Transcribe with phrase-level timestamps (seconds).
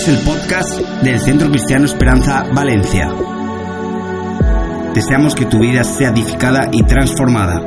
[0.00, 3.08] Escuchas el podcast del Centro Cristiano Esperanza Valencia.
[4.94, 7.60] Deseamos que tu vida sea edificada y transformada.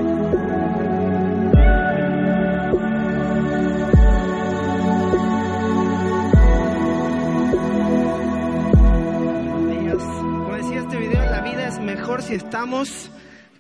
[10.34, 13.12] Como decía este video, la vida es mejor si estamos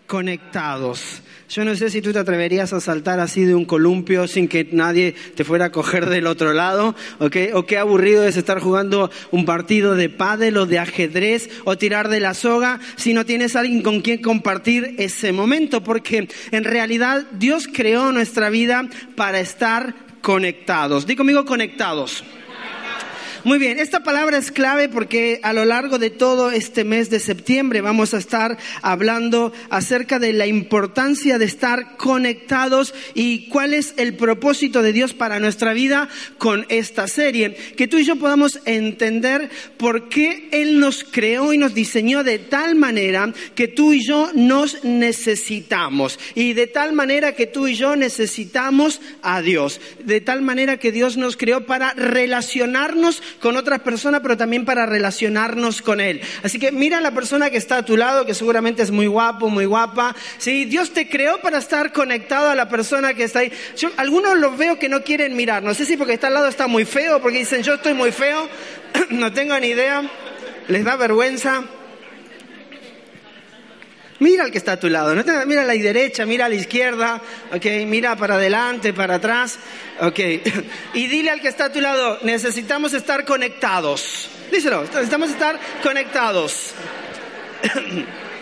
[0.08, 1.22] conectados.
[1.54, 4.68] Yo no sé si tú te atreverías a saltar así de un columpio sin que
[4.72, 8.60] nadie te fuera a coger del otro lado, ¿o qué, o qué aburrido es estar
[8.60, 13.24] jugando un partido de pádel o de ajedrez o tirar de la soga si no
[13.24, 19.40] tienes alguien con quien compartir ese momento, porque en realidad Dios creó nuestra vida para
[19.40, 21.06] estar conectados.
[21.06, 22.24] Di conmigo conectados.
[23.46, 27.20] Muy bien, esta palabra es clave porque a lo largo de todo este mes de
[27.20, 33.96] septiembre vamos a estar hablando acerca de la importancia de estar conectados y cuál es
[33.98, 37.54] el propósito de Dios para nuestra vida con esta serie.
[37.76, 42.40] Que tú y yo podamos entender por qué Él nos creó y nos diseñó de
[42.40, 46.18] tal manera que tú y yo nos necesitamos.
[46.34, 49.82] Y de tal manera que tú y yo necesitamos a Dios.
[50.02, 54.86] De tal manera que Dios nos creó para relacionarnos con otras personas, pero también para
[54.86, 56.22] relacionarnos con Él.
[56.44, 59.08] Así que mira a la persona que está a tu lado, que seguramente es muy
[59.08, 60.16] guapo, muy guapa.
[60.38, 63.52] Sí, Dios te creó para estar conectado a la persona que está ahí.
[63.78, 65.64] Yo, algunos los veo que no quieren mirar.
[65.64, 68.12] No sé si porque está al lado está muy feo, porque dicen yo estoy muy
[68.12, 68.50] feo.
[69.10, 70.10] no tengo ni idea.
[70.68, 71.64] Les da vergüenza.
[74.24, 75.24] Mira al que está a tu lado, ¿no?
[75.46, 77.22] mira a la derecha, mira a la izquierda,
[77.54, 79.60] ok, mira para adelante, para atrás,
[80.00, 80.20] ok.
[80.94, 84.30] Y dile al que está a tu lado, necesitamos estar conectados.
[84.50, 86.72] Díselo, necesitamos estar conectados.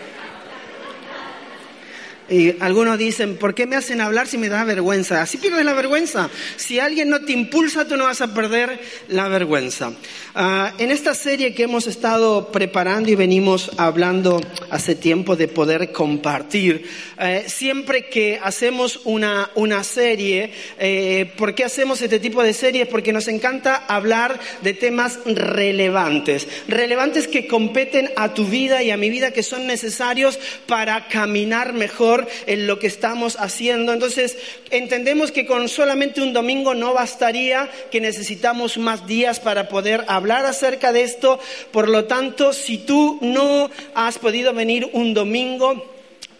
[2.32, 5.20] Y algunos dicen, ¿por qué me hacen hablar si me da vergüenza?
[5.20, 6.30] Así pierdes la vergüenza.
[6.56, 9.90] Si alguien no te impulsa, tú no vas a perder la vergüenza.
[10.34, 14.40] Uh, en esta serie que hemos estado preparando y venimos hablando
[14.70, 16.88] hace tiempo de poder compartir,
[17.20, 22.88] eh, siempre que hacemos una, una serie, eh, ¿por qué hacemos este tipo de series?
[22.88, 28.96] Porque nos encanta hablar de temas relevantes, relevantes que competen a tu vida y a
[28.96, 33.92] mi vida, que son necesarios para caminar mejor en lo que estamos haciendo.
[33.92, 34.36] Entonces,
[34.70, 40.46] entendemos que con solamente un domingo no bastaría, que necesitamos más días para poder hablar
[40.46, 41.38] acerca de esto.
[41.70, 45.91] Por lo tanto, si tú no has podido venir un domingo,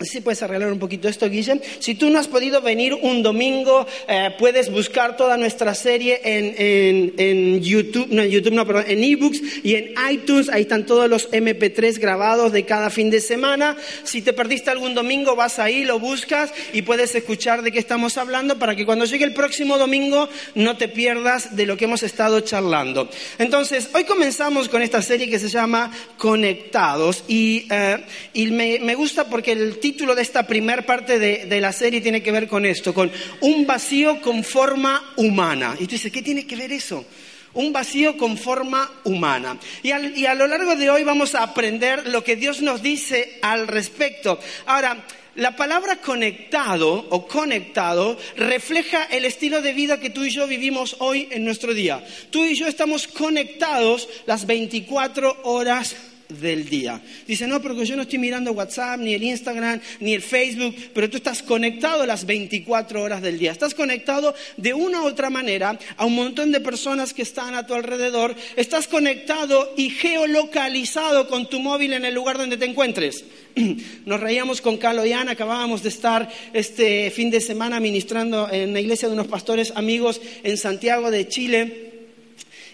[0.05, 1.61] si puedes arreglar un poquito esto, Guillem.
[1.79, 6.55] Si tú no has podido venir un domingo, eh, puedes buscar toda nuestra serie en,
[6.59, 10.49] en, en, YouTube, no en YouTube, no, perdón, en ebooks y en iTunes.
[10.49, 13.77] Ahí están todos los MP3 grabados de cada fin de semana.
[14.05, 18.19] Si te perdiste algún domingo, vas ahí, lo buscas y puedes escuchar de qué estamos
[18.19, 22.03] hablando para que cuando llegue el próximo domingo no te pierdas de lo que hemos
[22.03, 23.09] estado charlando.
[23.39, 28.95] Entonces, hoy comenzamos con esta serie que se llama Conectados y, eh, y me, me
[28.95, 32.49] gusta porque el título título de esta primera parte de, la serie tiene que ver
[32.49, 35.77] con esto, con un vacío con forma humana.
[35.79, 37.05] Y tú dices, ¿qué tiene que ver eso?
[37.53, 39.59] Un vacío con forma humana.
[39.83, 43.39] Y, y a lo largo de hoy vamos a aprender lo que Dios nos dice
[43.43, 44.41] al respecto.
[44.65, 45.05] Ahora,
[45.35, 50.97] la palabra conectado o conectado refleja el estilo de vida que tú y yo vivimos
[51.01, 52.03] hoy en nuestro día.
[52.31, 55.97] Tú y yo estamos conectados las 24 horas
[56.41, 57.01] del día.
[57.27, 61.09] Dice, no, porque yo no estoy mirando WhatsApp, ni el Instagram, ni el Facebook, pero
[61.09, 63.53] tú estás conectado las 24 horas del día.
[63.53, 67.67] Estás conectado de una u otra manera a un montón de personas que están a
[67.67, 68.35] tu alrededor.
[68.57, 73.25] Estás conectado y geolocalizado con tu móvil en el lugar donde te encuentres.
[74.07, 78.73] Nos reíamos con Carlos y Ana, acabábamos de estar este fin de semana ministrando en
[78.73, 81.92] la iglesia de unos pastores amigos en Santiago de Chile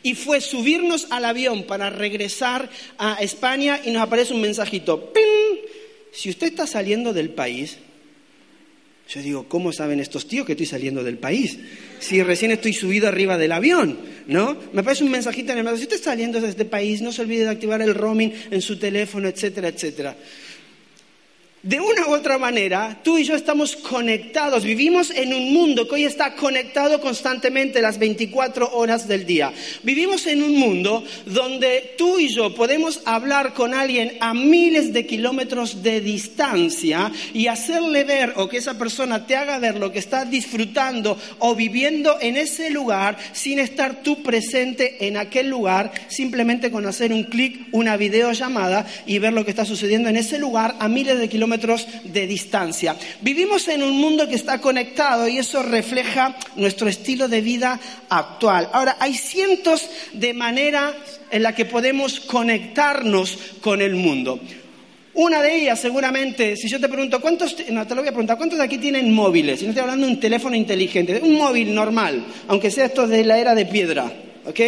[0.09, 5.13] y fue subirnos al avión para regresar a España y nos aparece un mensajito.
[5.13, 5.59] ¡Pim!
[6.13, 7.77] Si usted está saliendo del país,
[9.07, 11.59] yo digo, ¿cómo saben estos tíos que estoy saliendo del país?
[12.01, 14.57] Si recién estoy subido arriba del avión, ¿no?
[14.73, 17.13] Me aparece un mensajito en el medio, si usted está saliendo de este país, no
[17.13, 20.17] se olvide de activar el roaming en su teléfono, etcétera, etcétera.
[21.65, 25.97] De una u otra manera, tú y yo estamos conectados, vivimos en un mundo que
[25.97, 29.53] hoy está conectado constantemente las 24 horas del día.
[29.83, 35.05] Vivimos en un mundo donde tú y yo podemos hablar con alguien a miles de
[35.05, 39.99] kilómetros de distancia y hacerle ver o que esa persona te haga ver lo que
[39.99, 46.71] está disfrutando o viviendo en ese lugar sin estar tú presente en aquel lugar, simplemente
[46.71, 50.77] con hacer un clic, una videollamada y ver lo que está sucediendo en ese lugar
[50.79, 52.97] a miles de kilómetros de distancia.
[53.21, 57.79] Vivimos en un mundo que está conectado y eso refleja nuestro estilo de vida
[58.09, 58.69] actual.
[58.73, 60.95] Ahora, hay cientos de maneras
[61.31, 64.41] en las que podemos conectarnos con el mundo.
[65.15, 68.37] Una de ellas, seguramente, si yo te pregunto, ¿cuántos, no te lo voy a preguntar,
[68.37, 69.61] ¿cuántos de aquí tienen móviles?
[69.61, 73.25] Y no estoy hablando de un teléfono inteligente, un móvil normal, aunque sea esto de
[73.25, 74.13] la era de piedra,
[74.47, 74.61] ¿ok?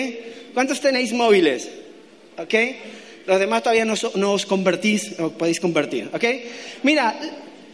[0.53, 1.69] ¿Cuántos tenéis móviles?
[2.37, 2.55] ¿Ok?
[3.27, 6.25] Los demás todavía no, no os convertís, o podéis convertir, ¿ok?
[6.83, 7.19] Mira,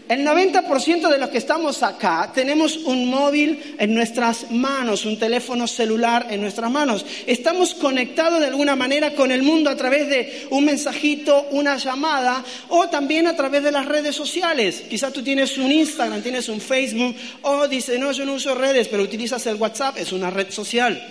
[0.08, 5.66] el 90% de los que estamos acá tenemos un móvil en nuestras manos, un teléfono
[5.66, 7.04] celular en nuestras manos.
[7.26, 12.44] Estamos conectados de alguna manera con el mundo a través de un mensajito, una llamada
[12.68, 14.84] o también a través de las redes sociales.
[14.88, 18.86] Quizás tú tienes un Instagram, tienes un Facebook o dices, no, yo no uso redes,
[18.86, 21.02] pero utilizas el WhatsApp, es una red social.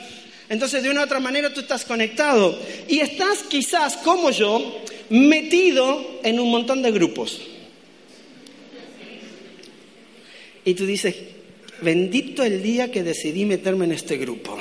[0.50, 2.58] Entonces, de una u otra manera tú estás conectado
[2.88, 7.42] y estás quizás, como yo, metido en un montón de grupos.
[10.64, 11.16] Y tú dices,
[11.82, 14.58] bendito el día que decidí meterme en este grupo.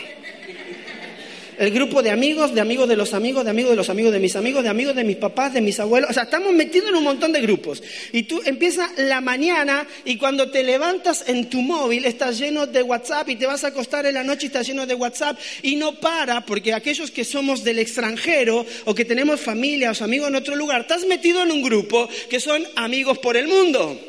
[1.56, 4.18] El grupo de amigos, de amigos de los amigos, de amigos de los amigos de
[4.18, 6.10] mis amigos, de amigos de mis papás, de mis abuelos.
[6.10, 7.82] O sea, estamos metidos en un montón de grupos.
[8.12, 12.82] Y tú empiezas la mañana y cuando te levantas en tu móvil estás lleno de
[12.82, 15.76] WhatsApp y te vas a acostar en la noche y estás lleno de WhatsApp y
[15.76, 20.34] no para porque aquellos que somos del extranjero o que tenemos familia o amigos en
[20.34, 24.00] otro lugar, estás metido en un grupo que son amigos por el mundo.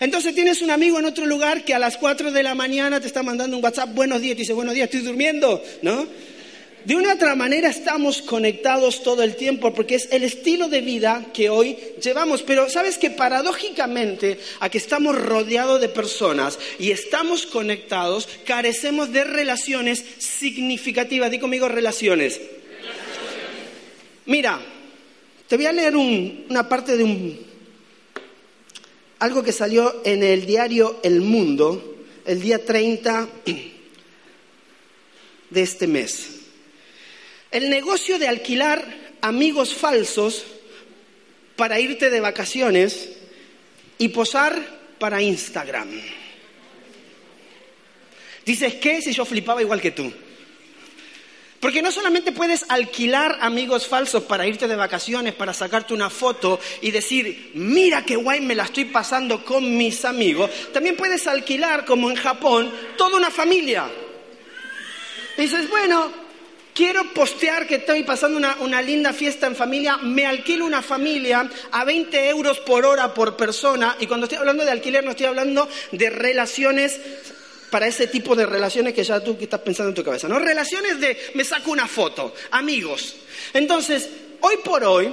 [0.00, 3.06] Entonces tienes un amigo en otro lugar que a las 4 de la mañana te
[3.06, 6.33] está mandando un WhatsApp, buenos días, te dice, buenos días, estoy durmiendo, ¿no?
[6.84, 11.26] De una otra manera estamos conectados todo el tiempo porque es el estilo de vida
[11.32, 12.42] que hoy llevamos.
[12.42, 19.24] Pero sabes que paradójicamente, a que estamos rodeados de personas y estamos conectados, carecemos de
[19.24, 21.30] relaciones significativas.
[21.30, 22.38] Di conmigo relaciones.
[24.26, 24.60] Mira,
[25.48, 27.38] te voy a leer una parte de un,
[29.20, 31.96] algo que salió en el diario El Mundo
[32.26, 33.28] el día 30
[35.50, 36.33] de este mes.
[37.54, 38.84] El negocio de alquilar
[39.20, 40.44] amigos falsos
[41.54, 43.10] para irte de vacaciones
[43.96, 44.60] y posar
[44.98, 45.88] para Instagram.
[48.44, 50.12] Dices, ¿qué si yo flipaba igual que tú?
[51.60, 56.58] Porque no solamente puedes alquilar amigos falsos para irte de vacaciones, para sacarte una foto
[56.82, 61.84] y decir, mira qué guay me la estoy pasando con mis amigos, también puedes alquilar,
[61.84, 63.88] como en Japón, toda una familia.
[65.38, 66.23] dices, bueno,
[66.74, 71.84] Quiero postear que estoy pasando una, linda fiesta en familia, me alquilo una familia a
[71.84, 75.68] 20 euros por hora por persona y cuando estoy hablando de alquiler no estoy hablando
[75.92, 76.98] de relaciones
[77.70, 80.40] para ese tipo de relaciones que ya tú estás pensando en tu cabeza, ¿no?
[80.40, 83.14] Relaciones de me saco una foto, amigos.
[83.52, 84.10] Entonces,
[84.40, 85.12] hoy por hoy,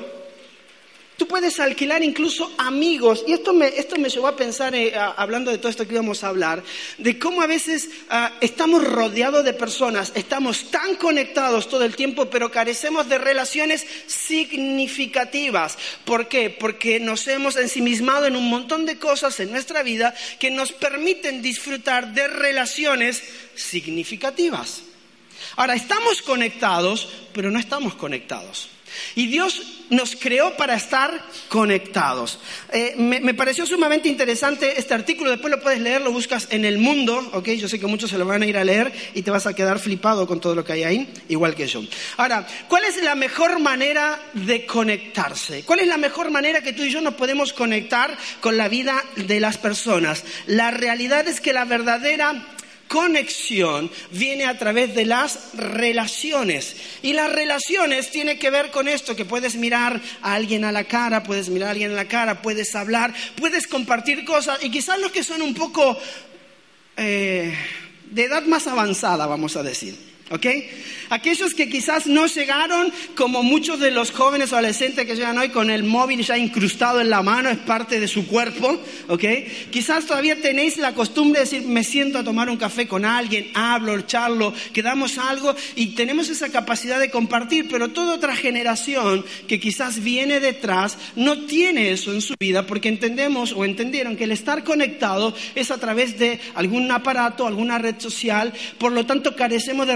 [1.22, 3.24] Tú puedes alquilar incluso amigos.
[3.28, 6.24] Y esto me, esto me llevó a pensar, eh, hablando de todo esto que íbamos
[6.24, 6.64] a hablar,
[6.98, 12.26] de cómo a veces ah, estamos rodeados de personas, estamos tan conectados todo el tiempo,
[12.32, 15.78] pero carecemos de relaciones significativas.
[16.06, 16.50] ¿Por qué?
[16.50, 21.44] Porque nos hemos ensimismado en un montón de cosas en nuestra vida que nos permiten
[21.44, 23.22] disfrutar de relaciones
[23.54, 24.82] significativas.
[25.56, 28.70] Ahora, estamos conectados, pero no estamos conectados.
[29.14, 32.40] Y Dios nos creó para estar conectados.
[32.72, 36.78] Eh, me, pareció sumamente interesante este artículo, después lo puedes leer, lo buscas en el
[36.78, 37.50] mundo, ¿ok?
[37.50, 39.54] Yo sé que muchos se lo van a ir a leer y te vas a
[39.54, 41.84] quedar flipado con todo lo que hay ahí, igual que yo.
[42.18, 45.64] Ahora, ¿cuál es la mejor manera de conectarse?
[45.64, 49.04] ¿Cuál es la mejor manera que tú y yo nos podemos conectar con la vida
[49.18, 50.24] de las personas?
[50.48, 52.48] La realidad es que la verdadera
[52.92, 56.76] conexión viene a través de las relaciones.
[57.02, 60.84] Y las relaciones tienen que ver con esto, que puedes mirar a alguien a la
[60.84, 64.62] cara, puedes mirar a alguien a la cara, puedes hablar, puedes compartir cosas.
[64.62, 65.98] Y quizás los que son un poco
[66.98, 67.56] eh,
[68.10, 70.46] de edad más avanzada, vamos a decir, ¿ok?
[71.10, 75.70] Aquellos que quizás no llegaron, como muchos de los jóvenes adolescentes que llegan hoy con
[75.70, 79.24] el móvil ya incrustado en la mano, es parte de su cuerpo, ¿ok?
[79.72, 83.52] Quizás todavía tenéis la costumbre de decir, me siento a tomar un café con alguien,
[83.54, 89.60] hablo, charlo, quedamos algo y tenemos esa capacidad de compartir, pero toda otra generación que
[89.60, 94.32] quizás viene detrás no tiene eso en su vida porque entendemos o entendieron que el
[94.32, 99.88] estar conectado es a través de algún aparato, alguna red social, por lo tanto carecemos
[99.88, 99.96] de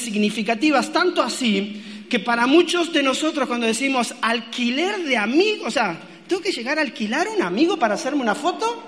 [0.00, 5.98] significativas tanto así que para muchos de nosotros cuando decimos alquiler de amigos, o sea,
[6.26, 8.82] tengo que llegar a alquilar un amigo para hacerme una foto,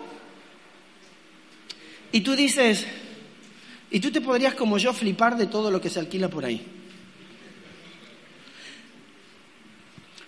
[2.12, 2.86] y tú dices,
[3.90, 6.75] y tú te podrías como yo flipar de todo lo que se alquila por ahí.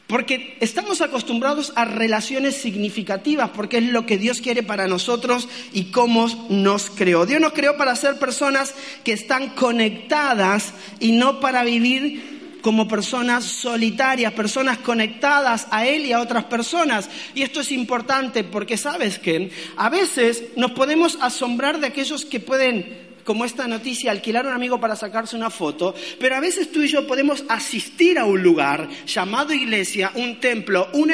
[0.08, 5.90] Porque estamos acostumbrados a relaciones significativas, porque es lo que Dios quiere para nosotros y
[5.90, 7.26] cómo nos creó.
[7.26, 8.74] Dios nos creó para ser personas
[9.04, 16.12] que están conectadas y no para vivir como personas solitarias, personas conectadas a Él y
[16.14, 17.10] a otras personas.
[17.34, 22.40] Y esto es importante porque sabes que a veces nos podemos asombrar de aquellos que
[22.40, 26.72] pueden como esta noticia, alquilar a un amigo para sacarse una foto, pero a veces
[26.72, 31.10] tú y yo podemos asistir a un lugar llamado iglesia, un templo, un,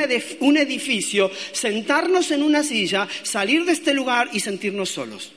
[0.56, 5.32] edificio, sentarnos en una silla, salir de este lugar y sentirnos solos.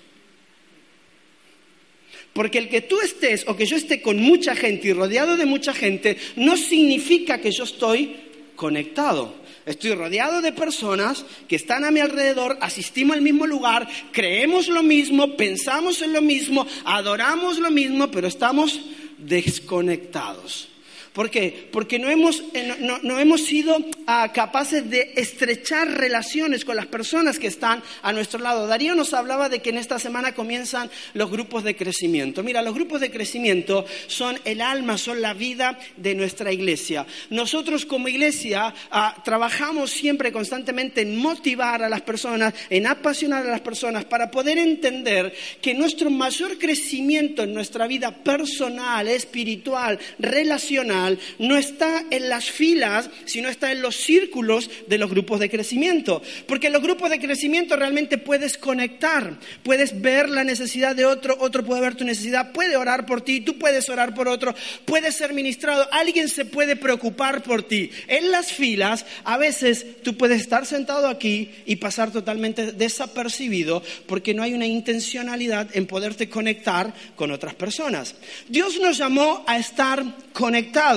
[2.31, 5.47] Porque el que tú estés o que yo esté con mucha gente y rodeado de
[5.47, 8.17] mucha gente no significa que yo estoy
[8.55, 9.33] conectado.
[9.67, 14.81] Estoy rodeado de personas que están a mi alrededor, asistimos al mismo lugar, creemos lo
[14.81, 18.79] mismo, pensamos en lo mismo, adoramos lo mismo, pero estamos
[19.17, 20.69] desconectados.
[21.17, 21.67] ¿Por qué?
[21.71, 27.39] Porque no hemos, eh, no, hemos sido ah, capaces de estrechar relaciones con las personas
[27.39, 28.67] que están a nuestro lado.
[28.67, 32.43] Darío nos hablaba de que en esta semana comienzan los grupos de crecimiento.
[32.43, 37.07] Mira, los grupos de crecimiento son el alma, son la vida de nuestra iglesia.
[37.31, 43.49] Nosotros como iglesia ah, trabajamos siempre constantemente en motivar a las personas, en apasionar a
[43.49, 45.33] las personas para poder entender
[45.63, 51.06] que nuestro mayor crecimiento en nuestra vida personal, espiritual, relacional,
[51.39, 56.21] no está en las filas, sino está en los círculos de los grupos de crecimiento.
[56.47, 61.37] Porque en los grupos de crecimiento realmente puedes conectar, puedes ver la necesidad de otro,
[61.39, 65.15] otro puede ver tu necesidad, puede orar por ti, tú puedes orar por otro, puedes
[65.15, 67.91] ser ministrado, alguien se puede preocupar por ti.
[68.07, 74.33] En las filas, a veces tú puedes estar sentado aquí y pasar totalmente desapercibido porque
[74.33, 78.15] no hay una intencionalidad en poderte conectar con otras personas.
[78.47, 80.96] Dios nos llamó a estar conectados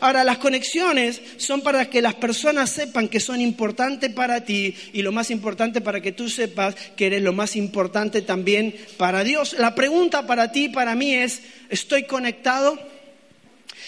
[0.00, 5.02] Ahora, las conexiones son para que las personas sepan que son importantes para ti y
[5.02, 9.56] lo más importante para que tú sepas que eres lo más importante también para Dios.
[9.58, 12.78] La pregunta para ti y para mí es, ¿estoy conectado?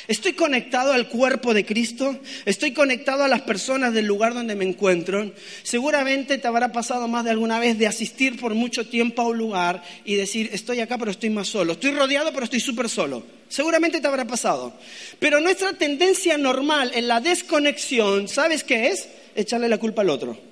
[0.08, 2.18] ¿Estoy conectado al cuerpo de Cristo?
[2.44, 5.32] ¿Estoy conectado a las personas del lugar donde me encuentro?
[5.62, 9.38] Seguramente te habrá pasado más de alguna vez de asistir por mucho tiempo a un
[9.38, 11.74] lugar y decir, estoy acá pero estoy más solo.
[11.74, 13.22] Estoy rodeado pero estoy súper solo.
[13.48, 14.72] Seguramente te habrá pasado.
[15.18, 19.08] Pero nuestra tendencia normal en la desconexión, ¿sabes qué es?
[19.34, 20.51] Echarle la culpa al otro.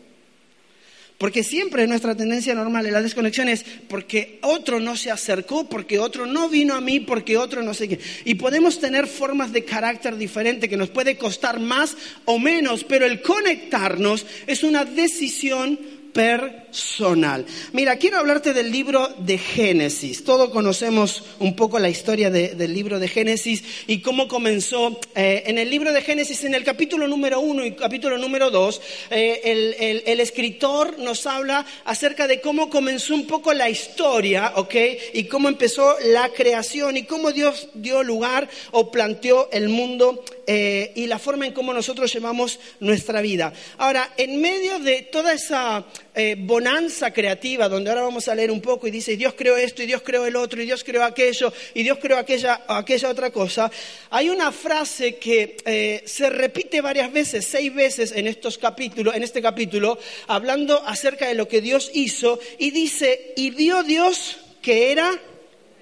[1.20, 5.98] Porque siempre nuestra tendencia normal en la desconexión es porque otro no se acercó, porque
[5.98, 8.00] otro no vino a mí, porque otro no sé qué.
[8.24, 13.04] Y podemos tener formas de carácter diferente que nos puede costar más o menos, pero
[13.04, 15.78] el conectarnos es una decisión
[16.12, 17.46] personal.
[17.72, 20.24] Mira, quiero hablarte del libro de Génesis.
[20.24, 25.00] Todos conocemos un poco la historia del libro de Génesis y cómo comenzó.
[25.14, 28.80] Eh, en el libro de Génesis, en el capítulo número uno y capítulo número dos,
[29.10, 29.40] eh,
[30.06, 34.74] el, escritor nos habla acerca de cómo comenzó un poco la historia, ¿ok?
[35.14, 40.90] Y cómo empezó la creación y cómo Dios dio lugar o planteó el mundo eh,
[40.96, 43.52] y la forma en cómo nosotros llevamos nuestra vida.
[43.78, 48.60] Ahora, en medio de toda esa eh, bonanza creativa, donde ahora vamos a leer un
[48.60, 51.52] poco y dice, Dios creó esto y Dios creó el otro y Dios creó aquello
[51.72, 53.70] y Dios creó aquella, aquella otra cosa,
[54.10, 59.22] hay una frase que eh, se repite varias veces, seis veces en, estos capítulos, en
[59.22, 64.90] este capítulo, hablando acerca de lo que Dios hizo y dice, y vio Dios que
[64.90, 65.16] era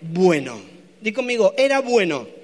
[0.03, 0.61] bueno.
[1.01, 2.38] Di conmigo, era bueno.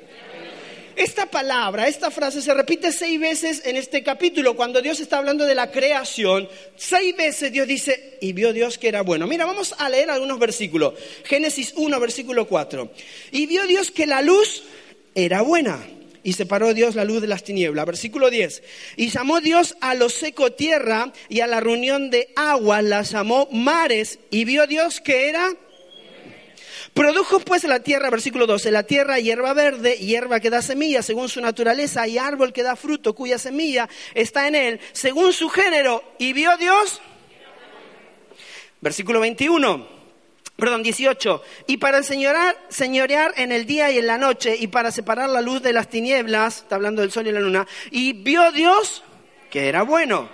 [0.96, 5.44] Esta palabra, esta frase se repite seis veces en este capítulo, cuando Dios está hablando
[5.44, 6.48] de la creación.
[6.76, 9.26] Seis veces Dios dice, y vio Dios que era bueno.
[9.26, 10.94] Mira, vamos a leer algunos versículos.
[11.24, 12.92] Génesis 1, versículo 4.
[13.32, 14.62] Y vio Dios que la luz
[15.14, 15.84] era buena.
[16.22, 17.84] Y separó Dios la luz de las tinieblas.
[17.84, 18.62] Versículo 10.
[18.96, 23.48] Y llamó Dios a lo seco tierra y a la reunión de agua la llamó
[23.50, 24.20] mares.
[24.30, 25.54] Y vio Dios que era
[26.94, 31.28] Produjo pues la tierra, versículo 12, la tierra hierba verde, hierba que da semilla según
[31.28, 36.04] su naturaleza, y árbol que da fruto cuya semilla está en él, según su género.
[36.18, 37.02] Y vio Dios,
[38.80, 39.88] versículo 21,
[40.54, 44.92] perdón, 18, y para señorear, señorear en el día y en la noche, y para
[44.92, 48.52] separar la luz de las tinieblas, está hablando del sol y la luna, y vio
[48.52, 49.02] Dios
[49.50, 50.28] que era bueno,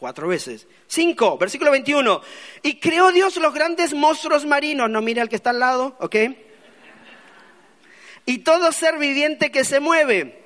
[0.00, 0.66] cuatro veces.
[0.88, 2.22] 5, versículo 21.
[2.62, 4.88] Y creó Dios los grandes monstruos marinos.
[4.88, 6.16] No mire al que está al lado, ¿ok?
[8.24, 10.40] Y todo ser viviente que se mueve.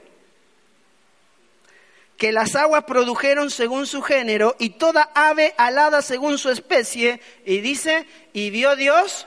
[2.19, 7.21] Que las aguas produjeron según su género y toda ave alada según su especie.
[7.45, 9.27] Y dice, y vio Dios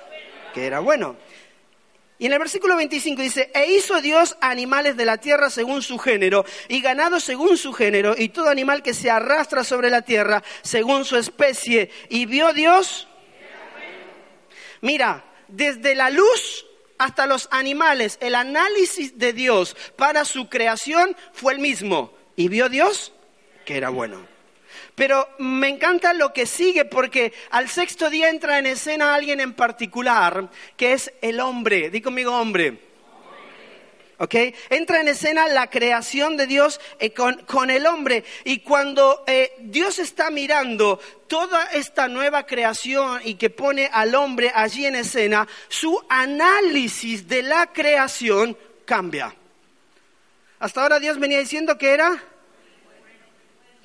[0.54, 1.16] que era bueno.
[2.20, 6.00] Y en el versículo 25 dice, e hizo Dios animales de la tierra según su
[6.00, 10.44] género, y ganado según su género, y todo animal que se arrastra sobre la tierra
[10.64, 11.92] según su especie.
[12.10, 13.08] Y vio Dios,
[14.82, 16.66] mira, desde la luz
[16.98, 22.14] hasta los animales, el análisis de Dios para su creación fue el mismo.
[22.36, 23.14] Y vio Dios
[23.68, 24.37] que era bueno.
[24.98, 29.54] Pero me encanta lo que sigue porque al sexto día entra en escena alguien en
[29.54, 31.92] particular, que es el hombre.
[31.92, 32.80] Di conmigo hombre.
[34.18, 34.34] ¿Ok?
[34.72, 38.24] Entra en escena la creación de Dios eh, con, el hombre.
[38.44, 44.52] Y cuando eh, Dios está mirando toda esta nueva creación y que pone al hombre
[44.52, 49.36] allí en escena, su análisis de la creación cambia.
[50.58, 52.20] Hasta ahora Dios venía diciendo que era,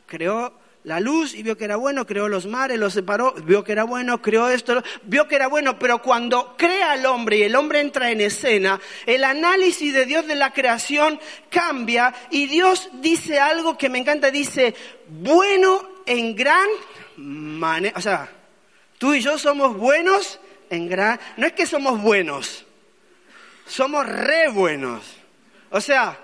[0.07, 3.73] creó la luz y vio que era bueno, creó los mares, los separó, vio que
[3.73, 7.55] era bueno, creó esto, vio que era bueno, pero cuando crea al hombre y el
[7.55, 11.21] hombre entra en escena, el análisis de Dios de la creación
[11.51, 14.75] cambia y Dios dice algo que me encanta, dice,
[15.09, 16.69] bueno en gran
[17.17, 18.29] manera, o sea,
[18.99, 22.67] tú y yo somos buenos en gran, no es que somos buenos,
[23.67, 25.05] somos re buenos,
[25.71, 26.19] o sea,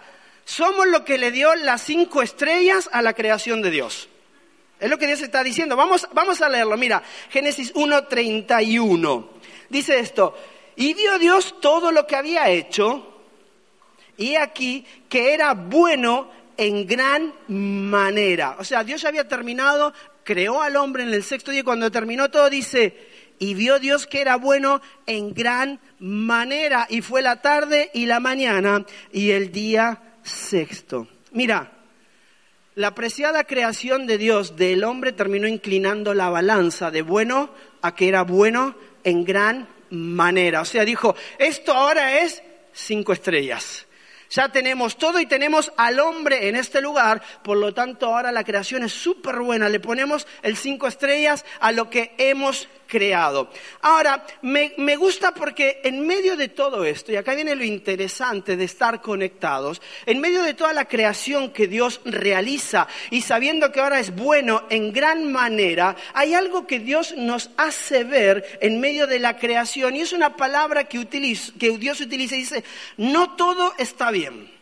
[0.45, 4.09] somos lo que le dio las cinco estrellas a la creación de Dios.
[4.80, 5.76] Es lo que Dios está diciendo.
[5.76, 6.76] Vamos, vamos a leerlo.
[6.76, 9.26] Mira, Génesis 1.31.
[9.68, 10.35] Dice esto.
[10.76, 13.20] Y vio Dios todo lo que había hecho,
[14.16, 18.54] y aquí que era bueno en gran manera.
[18.61, 19.92] O sea, Dios ya había terminado,
[20.23, 23.08] creó al hombre en el sexto día, y cuando terminó todo dice,
[23.40, 28.20] y vio Dios que era bueno en gran manera, y fue la tarde y la
[28.20, 31.08] mañana y el día sexto.
[31.32, 31.73] Mira,
[32.78, 37.50] la preciada creación de Dios del hombre terminó inclinando la balanza de bueno
[37.82, 40.61] a que era bueno en gran manera.
[40.61, 42.40] O sea, dijo, esto ahora es
[42.73, 43.88] cinco estrellas.
[44.30, 48.44] Ya tenemos todo y tenemos al hombre en este lugar, por lo tanto ahora la
[48.44, 49.68] creación es súper buena.
[49.68, 53.50] Le ponemos el cinco estrellas a lo que hemos creado.
[53.83, 58.56] Ahora, me, me, gusta porque en medio de todo esto, y acá viene lo interesante
[58.56, 63.80] de estar conectados, en medio de toda la creación que Dios realiza y sabiendo que
[63.80, 69.06] ahora es bueno en gran manera, hay algo que Dios nos hace ver en medio
[69.06, 71.06] de la creación y es una palabra que,
[71.58, 72.65] que Dios utiliza y dice,
[72.97, 74.58] no todo está bien.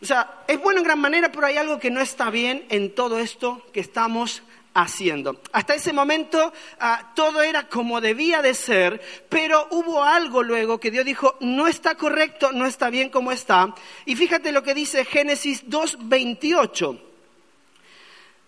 [0.00, 2.92] O sea, es bueno en gran manera, pero hay algo que no está bien en
[2.92, 4.42] todo esto que estamos
[4.74, 5.40] haciendo.
[5.52, 10.90] Hasta ese momento ah, todo era como debía de ser, pero hubo algo luego que
[10.90, 13.74] Dios dijo, no está correcto, no está bien como está.
[14.06, 17.00] Y fíjate lo que dice Génesis 2.28.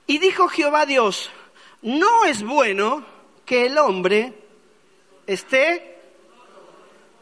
[0.07, 1.31] Y dijo Jehová Dios,
[1.83, 3.05] no es bueno
[3.45, 4.33] que el hombre
[5.27, 5.99] esté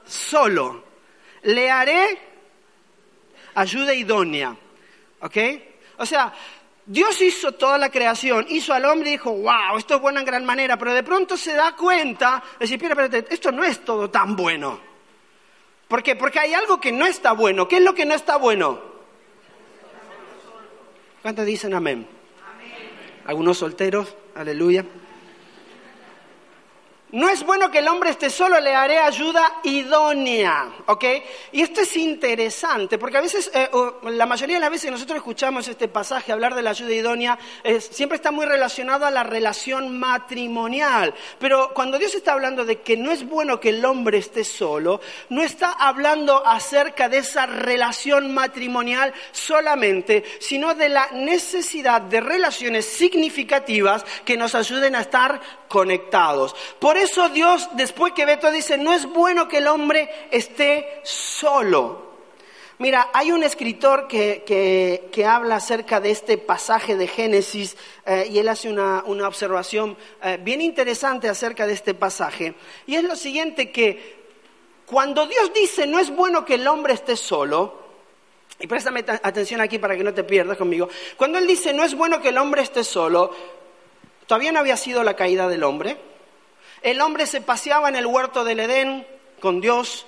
[0.06, 0.84] solo.
[1.42, 2.18] Le haré
[3.54, 4.56] ayuda idónea.
[5.20, 5.36] ¿Ok?
[5.98, 6.32] O sea,
[6.84, 10.26] Dios hizo toda la creación, hizo al hombre y dijo, wow, esto es bueno en
[10.26, 14.10] gran manera, pero de pronto se da cuenta, decir, espera, espérate, esto no es todo
[14.10, 14.80] tan bueno.
[15.86, 16.16] ¿Por qué?
[16.16, 17.68] Porque hay algo que no está bueno.
[17.68, 18.80] ¿Qué es lo que no está bueno?
[21.20, 22.06] ¿Cuántos dicen amén?
[22.54, 22.90] amén.
[23.26, 24.84] Algunos solteros, aleluya.
[27.12, 31.04] No es bueno que el hombre esté solo, le haré ayuda idónea, ¿ok?
[31.52, 33.68] Y esto es interesante, porque a veces, eh,
[34.04, 37.38] la mayoría de las veces que nosotros escuchamos este pasaje hablar de la ayuda idónea,
[37.90, 41.12] siempre está muy relacionado a la relación matrimonial.
[41.38, 45.02] Pero cuando Dios está hablando de que no es bueno que el hombre esté solo,
[45.28, 52.86] no está hablando acerca de esa relación matrimonial solamente, sino de la necesidad de relaciones
[52.86, 55.40] significativas que nos ayuden a estar
[55.72, 56.54] conectados.
[56.78, 61.00] Por eso Dios, después que ve todo, dice, no es bueno que el hombre esté
[61.02, 62.12] solo.
[62.76, 68.50] Mira, hay un escritor que, habla acerca de este pasaje de Génesis eh, y él
[68.50, 72.52] hace una, observación eh, bien interesante acerca de este pasaje.
[72.86, 74.20] Y es lo siguiente que
[74.84, 77.80] cuando Dios dice no es bueno que el hombre esté solo,
[78.60, 81.94] y préstame atención aquí para que no te pierdas conmigo, cuando Él dice no es
[81.94, 83.30] bueno que el hombre esté solo,
[84.32, 85.98] todavía no había sido la caída del hombre,
[86.80, 89.06] el hombre se paseaba en el huerto del Edén
[89.40, 90.06] con Dios.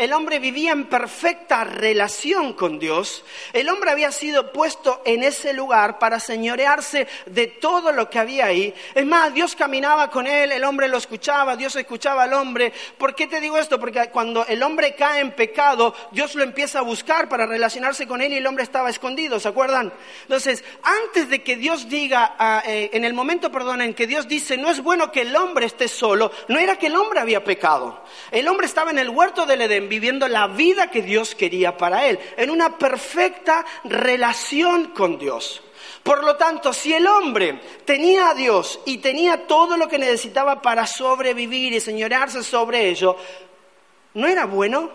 [0.00, 5.52] El hombre vivía en perfecta relación con Dios, el hombre había sido puesto en ese
[5.52, 8.74] lugar para señorearse de todo lo que había ahí.
[8.94, 12.72] Es más, Dios caminaba con él, el hombre lo escuchaba, Dios escuchaba al hombre.
[12.96, 13.78] ¿Por qué te digo esto?
[13.78, 18.22] Porque cuando el hombre cae en pecado, Dios lo empieza a buscar para relacionarse con
[18.22, 19.92] él y el hombre estaba escondido, ¿se acuerdan?
[20.22, 24.26] Entonces, antes de que Dios diga, ah, eh, en el momento, perdón, en que Dios
[24.26, 27.44] dice, no es bueno que el hombre esté solo, no era que el hombre había
[27.44, 28.02] pecado.
[28.30, 32.06] El hombre estaba en el huerto del Edén viviendo la vida que Dios quería para
[32.06, 35.62] él, en una perfecta relación con Dios.
[36.02, 40.62] Por lo tanto, si el hombre tenía a Dios y tenía todo lo que necesitaba
[40.62, 43.16] para sobrevivir y señorearse sobre ello,
[44.14, 44.90] ¿no era bueno?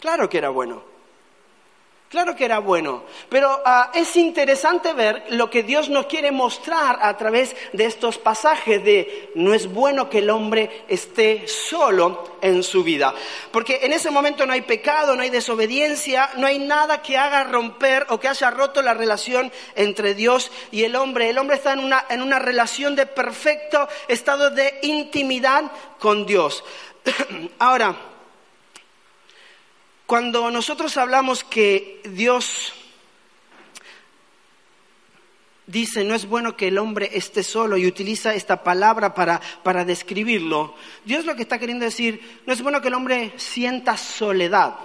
[0.00, 0.87] Claro que era bueno.
[2.08, 6.98] Claro que era bueno, pero ah, es interesante ver lo que Dios nos quiere mostrar
[7.02, 12.62] a través de estos pasajes de no es bueno que el hombre esté solo en
[12.62, 13.14] su vida,
[13.50, 17.44] porque en ese momento no hay pecado, no hay desobediencia, no hay nada que haga
[17.44, 21.28] romper o que haya roto la relación entre Dios y el hombre.
[21.28, 26.64] El hombre está en una, en una relación de perfecto estado de intimidad con Dios.
[27.58, 27.94] Ahora,
[30.08, 32.72] cuando nosotros hablamos que Dios
[35.66, 39.84] dice, no es bueno que el hombre esté solo y utiliza esta palabra para, para
[39.84, 44.76] describirlo, Dios lo que está queriendo decir, no es bueno que el hombre sienta soledad.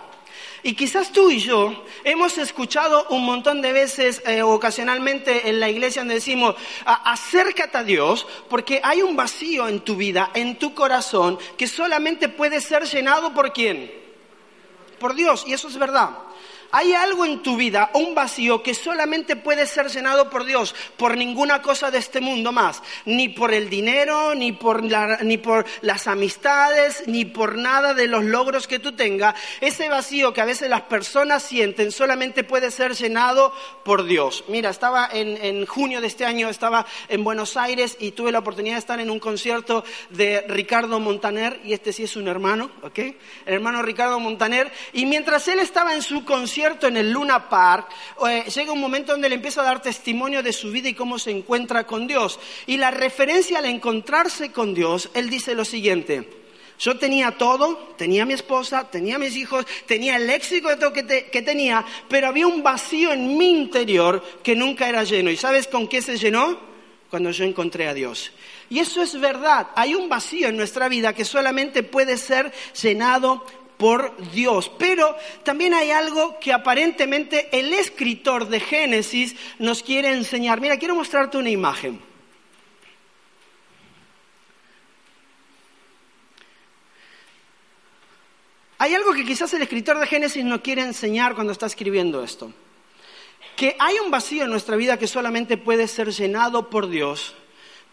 [0.61, 5.69] Y quizás tú y yo hemos escuchado un montón de veces eh, ocasionalmente en la
[5.69, 10.73] iglesia donde decimos, acércate a Dios porque hay un vacío en tu vida, en tu
[10.73, 14.02] corazón, que solamente puede ser llenado por quién?
[15.03, 16.11] Por Dios, y eso es verdad.
[16.75, 21.15] Hay algo en tu vida, un vacío que solamente puede ser llenado por Dios, por
[21.15, 24.83] ninguna cosa de este mundo más, ni por el dinero, ni por,
[25.81, 29.35] las amistades, ni por nada de los logros que tú tengas.
[29.61, 33.53] Ese vacío que a veces las personas sienten solamente puede ser llenado
[33.85, 34.43] por Dios.
[34.47, 38.39] Mira, estaba en, en junio de este año, estaba en Buenos Aires y tuve la
[38.39, 42.71] oportunidad de estar en un concierto de Ricardo Montaner, y este sí es un hermano,
[42.81, 42.97] ¿ok?
[42.97, 47.89] El hermano Ricardo Montaner, y mientras él estaba en su concierto, en el Luna Park,
[48.27, 51.19] eh, llega un momento donde le empieza a dar testimonio de su vida y cómo
[51.19, 52.39] se encuentra con Dios.
[52.65, 56.41] Y la referencia al encontrarse con Dios, él dice lo siguiente.
[56.79, 61.05] Yo tenía todo, tenía mi esposa, tenía mis hijos, tenía el léxico de todo que,
[61.31, 65.29] que, tenía, pero había un vacío en mi interior que nunca era lleno.
[65.29, 66.59] ¿Y sabes con qué se llenó?
[67.09, 68.31] Cuando yo encontré a Dios.
[68.69, 69.67] Y eso es verdad.
[69.75, 73.45] Hay un vacío en nuestra vida que solamente puede ser llenado
[73.77, 74.71] por Dios.
[74.77, 80.61] Pero también hay algo que aparentemente el escritor de Génesis nos quiere enseñar.
[80.61, 81.99] Mira, quiero mostrarte una imagen.
[88.77, 92.51] Hay algo que quizás el escritor de Génesis nos quiere enseñar cuando está escribiendo esto.
[93.55, 97.33] Que hay un vacío en nuestra vida que solamente puede ser llenado por Dios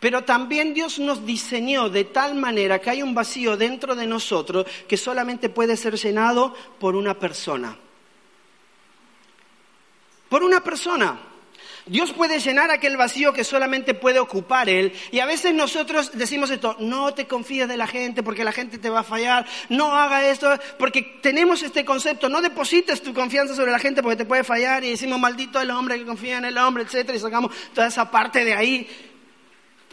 [0.01, 4.67] pero también Dios nos diseñó de tal manera que hay un vacío dentro de nosotros
[4.89, 7.77] que solamente puede ser llenado por una persona.
[10.31, 11.21] Por una persona.
[11.87, 14.93] Dios puede llenar aquel vacío que solamente puede ocupar Él.
[15.11, 18.79] Y a veces nosotros decimos esto, no te confíes de la gente porque la gente
[18.79, 23.55] te va a fallar, no haga esto, porque tenemos este concepto, no deposites tu confianza
[23.55, 26.45] sobre la gente porque te puede fallar y decimos maldito el hombre que confía en
[26.45, 29.10] el hombre, etcétera, y sacamos toda esa parte de ahí.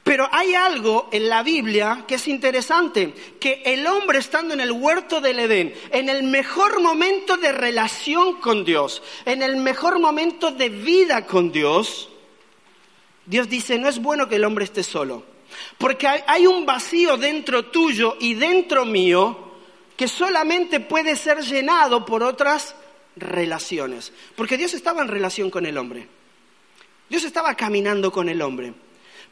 [0.08, 4.72] Pero hay algo en la Biblia que es interesante, que el hombre estando en el
[4.72, 10.52] huerto del Edén, en el mejor momento de relación con Dios, en el mejor momento
[10.52, 12.08] de vida con Dios,
[13.26, 15.26] Dios dice, no es bueno que el hombre esté solo,
[15.78, 19.56] porque hay un vacío dentro tuyo y dentro mío
[19.98, 22.76] que solamente puede ser llenado por otras
[23.18, 26.08] relaciones, porque Dios estaba en relación con el hombre,
[27.10, 28.87] Dios estaba caminando con el hombre.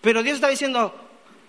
[0.06, 0.94] Pero Dios está diciendo,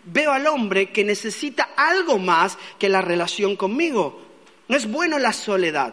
[0.04, 4.18] veo al hombre que necesita algo más que la relación conmigo.
[4.66, 5.92] No es bueno la soledad.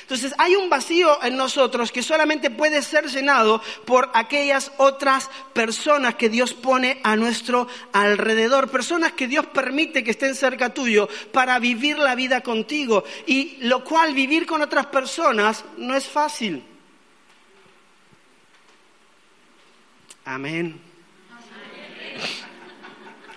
[0.00, 6.14] Entonces hay un vacío en nosotros que solamente puede ser llenado por aquellas otras personas
[6.14, 11.58] que Dios pone a nuestro alrededor, personas que Dios permite que estén cerca tuyo para
[11.58, 13.04] vivir la vida contigo.
[13.26, 16.64] Y lo cual vivir con otras personas no es fácil.
[20.24, 20.83] Amén.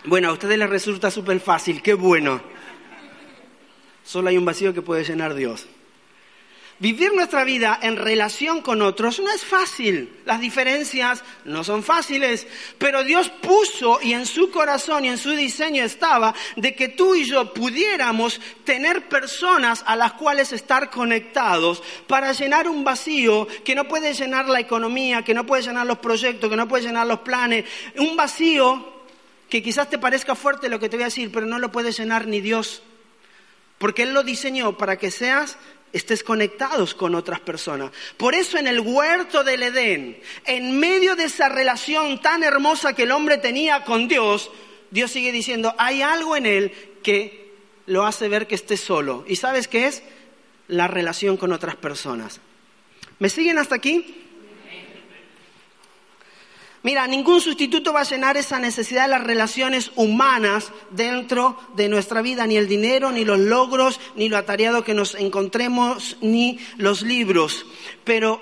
[0.08, 2.39] Bueno, a ustedes les resulta súper fácil, qué bueno.
[4.06, 5.67] Solo hay un vacío que puede llenar Dios.
[6.80, 10.22] Vivir nuestra vida en relación con otros no es fácil.
[10.24, 12.48] Las diferencias no son fáciles.
[12.78, 17.13] Pero Dios puso y en su corazón y en su diseño estaba de que tú
[17.13, 23.76] y yo pudiéramos tener personas a las cuales estar conectados para llenar un vacío que
[23.76, 27.08] no puede llenar la economía, que no puede llenar los proyectos, que no puede llenar
[27.08, 27.65] los planes.
[27.98, 28.97] Un vacío
[29.50, 31.92] que quizás te parezca fuerte lo que te voy a decir, pero no lo puede
[31.92, 32.84] llenar ni Dios.
[33.78, 35.58] Porque Él lo diseñó para que seas
[35.94, 37.92] estés conectados con otras personas.
[38.18, 43.04] Por eso en el huerto del Edén, en medio de esa relación tan hermosa que
[43.04, 44.52] el hombre tenía con Dios,
[44.92, 46.72] Dios sigue diciendo, hay algo en él
[47.04, 47.54] que
[47.86, 49.24] lo hace ver que esté solo.
[49.28, 50.04] ¿Y sabes qué es?
[50.68, 52.42] La relación con otras personas.
[53.20, 54.27] ¿Me siguen hasta aquí?
[56.84, 62.22] Mira, ningún sustituto va a llenar esa necesidad de las relaciones humanas dentro de nuestra
[62.22, 67.02] vida, ni el dinero, ni los logros, ni lo atareado que nos encontremos, ni los
[67.02, 67.66] libros.
[68.04, 68.42] Pero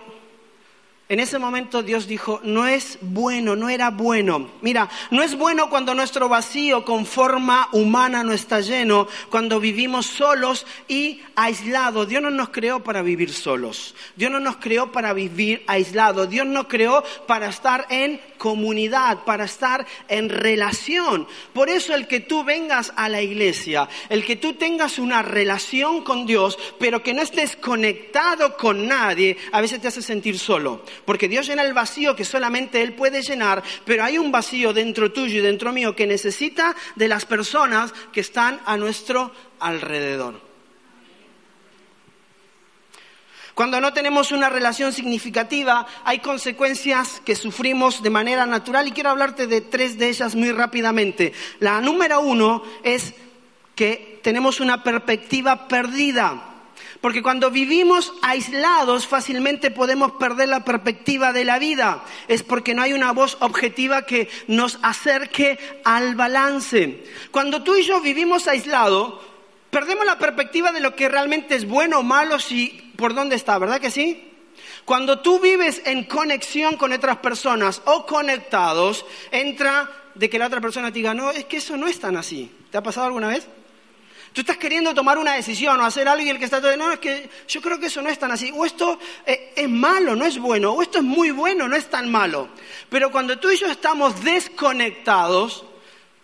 [1.07, 4.49] en ese momento Dios dijo, no es bueno, no era bueno.
[4.61, 10.07] Mira, no es bueno cuando nuestro vacío con forma humana no está lleno, cuando vivimos
[10.07, 12.07] solos y aislados.
[12.07, 13.93] Dios no nos creó para vivir solos.
[14.15, 16.27] Dios no nos creó para vivir aislados.
[16.27, 21.27] Dios nos creó para estar en comunidad, para estar en relación.
[21.53, 26.03] Por eso el que tú vengas a la iglesia, el que tú tengas una relación
[26.03, 30.81] con Dios, pero que no estés conectado con nadie, a veces te hace sentir solo
[31.03, 35.11] porque Dios llena el vacío que solamente Él puede llenar, pero hay un vacío dentro
[35.11, 40.45] tuyo y dentro mío que necesita de las personas que están a nuestro alrededor.
[43.55, 49.11] Cuando no tenemos una relación significativa, hay consecuencias que sufrimos de manera natural y quiero
[49.11, 51.31] hablarte de tres de ellas muy rápidamente.
[51.59, 53.13] La número uno es
[53.73, 56.54] que tenemos una perspectiva perdida.
[57.05, 62.03] Porque cuando vivimos aislados fácilmente podemos perder la perspectiva de la vida.
[62.27, 67.03] Es porque no hay una voz objetiva que nos acerque al balance.
[67.29, 69.21] Cuando tú y yo vivimos aislados,
[69.69, 73.59] perdemos la perspectiva de lo que realmente es bueno o malo, si por dónde está,
[73.59, 74.27] ¿verdad que sí?
[74.83, 80.59] Cuando tú vives en conexión con otras personas o conectados, entra de que la otra
[80.59, 82.51] persona te diga, no, es que eso no es tan así.
[82.71, 83.47] ¿Te ha pasado alguna vez?
[84.35, 86.91] Tú estás queriendo tomar una decisión o hacer algo y el que está todo, no,
[86.91, 88.51] es que yo creo que eso no es tan así.
[88.53, 90.73] O esto eh, es malo, no es bueno.
[90.73, 92.49] O esto es muy bueno, no es tan malo.
[92.89, 95.63] Pero cuando tú y yo estamos desconectados,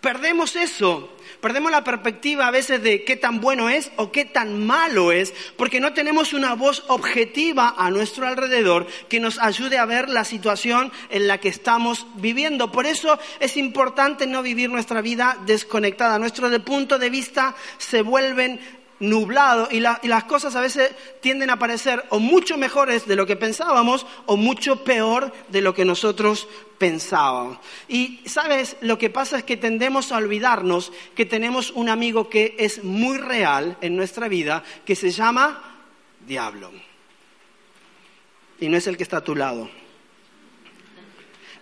[0.02, 1.08] perdemos eso.
[1.42, 5.34] Perdemos la perspectiva a veces de qué tan bueno es o qué tan malo es,
[5.56, 10.24] porque no tenemos una voz objetiva a nuestro alrededor que nos ayude a ver la
[10.24, 12.70] situación en la que estamos viviendo.
[12.70, 16.16] Por eso es importante no vivir nuestra vida desconectada.
[16.20, 18.60] Nuestro punto de vista se vuelven
[19.02, 23.36] nublado y, las cosas a veces tienden a parecer o mucho mejores de lo que
[23.36, 27.58] pensábamos o mucho peor de lo que nosotros pensábamos.
[27.88, 32.54] Y sabes, lo que pasa es que tendemos a olvidarnos que tenemos un amigo que
[32.58, 35.80] es muy real en nuestra vida, que se llama
[36.26, 36.70] diablo.
[38.60, 39.81] Y no es el que está a tu lado.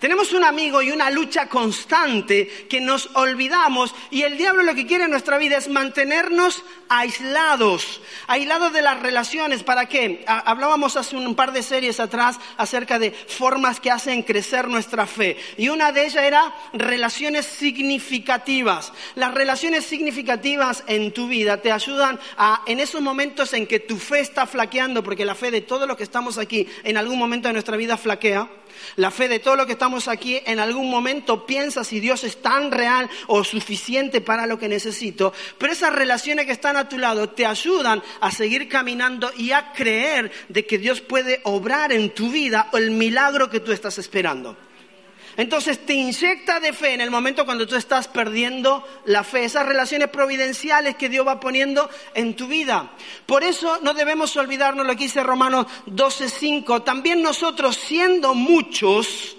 [0.00, 4.86] Tenemos un amigo y una lucha constante que nos olvidamos y el diablo lo que
[4.86, 9.62] quiere en nuestra vida es mantenernos aislados, aislados de las relaciones.
[9.62, 10.24] ¿Para qué?
[10.26, 15.36] Hablábamos hace un par de series atrás acerca de formas que hacen crecer nuestra fe
[15.58, 18.94] y una de ellas era relaciones significativas.
[19.16, 23.98] Las relaciones significativas en tu vida te ayudan a, en esos momentos en que tu
[23.98, 27.48] fe está flaqueando, porque la fe de todos los que estamos aquí en algún momento
[27.48, 28.48] de nuestra vida flaquea,
[28.96, 32.40] la fe de todo lo que estamos aquí en algún momento piensa si Dios es
[32.40, 36.98] tan real o suficiente para lo que necesito, pero esas relaciones que están a tu
[36.98, 42.10] lado te ayudan a seguir caminando y a creer de que Dios puede obrar en
[42.10, 44.56] tu vida el milagro que tú estás esperando.
[45.36, 49.66] Entonces te inyecta de fe en el momento cuando tú estás perdiendo la fe, esas
[49.66, 52.90] relaciones providenciales que Dios va poniendo en tu vida.
[53.26, 56.82] Por eso no debemos olvidarnos lo que dice Romanos 12:5.
[56.82, 59.36] También nosotros, siendo muchos,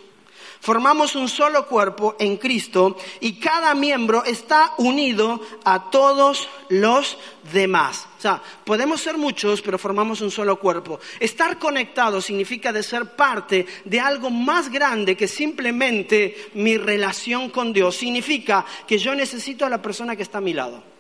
[0.62, 7.18] formamos un solo cuerpo en Cristo y cada miembro está unido a todos los
[7.52, 8.08] demás.
[8.18, 11.00] O sea, podemos ser muchos, pero formamos un solo cuerpo.
[11.20, 17.74] Estar conectado significa de ser parte de algo más grande que simplemente mi relación con
[17.74, 17.96] Dios.
[17.96, 20.91] Significa que yo necesito a la persona que está a mi lado.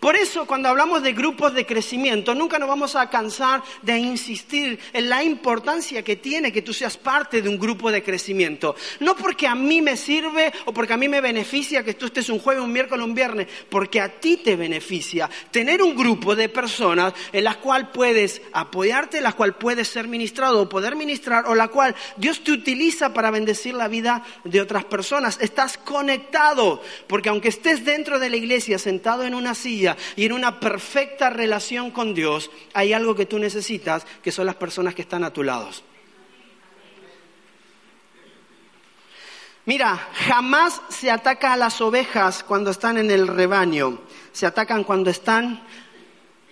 [0.00, 4.78] Por eso cuando hablamos de grupos de crecimiento, nunca nos vamos a cansar de insistir
[4.92, 8.76] en la importancia que tiene que tú seas parte de un grupo de crecimiento.
[9.00, 12.28] No porque a mí me sirve o porque a mí me beneficia que tú estés
[12.28, 16.48] un jueves, un miércoles, un viernes, porque a ti te beneficia tener un grupo de
[16.48, 21.46] personas en las cuales puedes apoyarte, en las cuales puedes ser ministrado o poder ministrar,
[21.46, 25.38] o la cual Dios te utiliza para bendecir la vida de otras personas.
[25.40, 29.83] Estás conectado, porque aunque estés dentro de la iglesia sentado en una silla
[30.16, 34.56] y en una perfecta relación con Dios, hay algo que tú necesitas, que son las
[34.56, 35.70] personas que están a tu lado.
[39.66, 44.00] Mira, jamás se ataca a las ovejas cuando están en el rebaño.
[44.32, 45.62] Se atacan cuando están,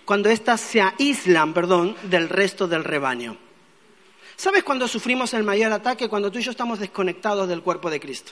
[0.03, 3.37] cuando éstas se aíslan, perdón, del resto del rebaño.
[4.35, 6.09] ¿Sabes cuándo sufrimos el mayor ataque?
[6.09, 8.31] Cuando tú y yo estamos desconectados del cuerpo de Cristo.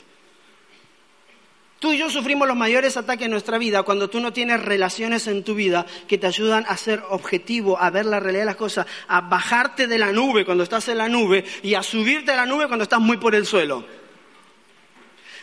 [1.81, 5.25] Tú y yo sufrimos los mayores ataques en nuestra vida cuando tú no tienes relaciones
[5.25, 8.55] en tu vida que te ayudan a ser objetivo, a ver la realidad de las
[8.55, 12.35] cosas, a bajarte de la nube cuando estás en la nube y a subirte a
[12.35, 13.83] la nube cuando estás muy por el suelo.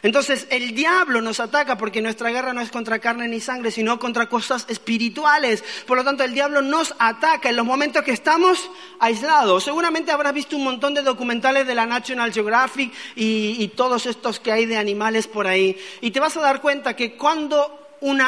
[0.02, 3.98] Entonces el diablo nos ataca porque nuestra guerra no es contra carne ni sangre, sino
[3.98, 5.64] contra cosas espirituales.
[5.87, 9.64] Por lo tanto, el diablo nos ataca en los momentos que estamos aislados.
[9.64, 14.50] Seguramente habrás visto un montón de documentales de la National Geographic y, todos estos que
[14.50, 15.76] hay de animales por ahí.
[16.00, 18.20] Y te vas a dar cuenta que cuando un,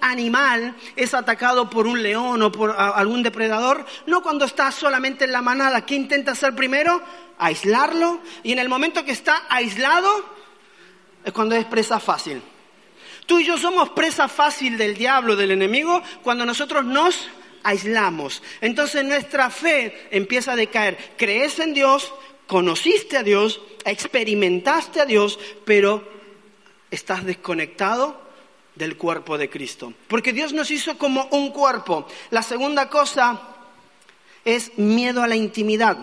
[0.00, 5.32] animal es atacado por un león o por algún depredador, no cuando está solamente en
[5.32, 5.86] la manada.
[5.86, 7.00] ¿Qué intenta hacer primero?
[7.38, 8.20] Aislarlo.
[8.42, 10.10] Y en el momento que está aislado,
[11.24, 12.42] es cuando es presa fácil.
[13.26, 17.28] Tú y yo somos presa fácil del diablo, del enemigo, cuando nosotros nos
[17.62, 18.42] aislamos.
[18.60, 21.14] Entonces nuestra fe empieza a decaer.
[21.16, 22.12] Crees en Dios,
[22.46, 26.06] conociste a Dios, experimentaste a Dios, pero
[26.90, 28.20] estás desconectado
[28.74, 29.94] del cuerpo de Cristo.
[30.08, 32.06] Porque Dios nos hizo como un cuerpo.
[32.30, 33.40] La segunda cosa
[34.44, 35.96] es miedo a la intimidad.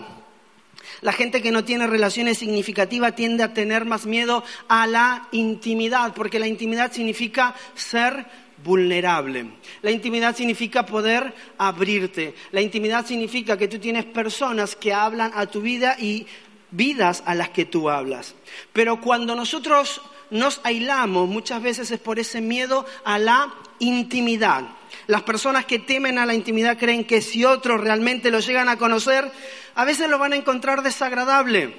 [1.02, 6.14] La gente que no tiene relaciones significativas tiende a tener más miedo a la intimidad,
[6.14, 8.24] porque la intimidad significa ser
[8.62, 9.46] vulnerable.
[9.82, 12.34] La intimidad significa poder abrirte.
[12.52, 16.26] La intimidad significa que tú tienes personas que hablan a tu vida y
[16.70, 18.36] vidas a las que tú hablas.
[18.72, 24.62] Pero cuando nosotros nos aislamos, muchas veces es por ese miedo a la intimidad.
[25.06, 28.78] Las personas que temen a la intimidad creen que si otros realmente lo llegan a
[28.78, 29.30] conocer,
[29.74, 31.74] a veces lo van a encontrar desagradable.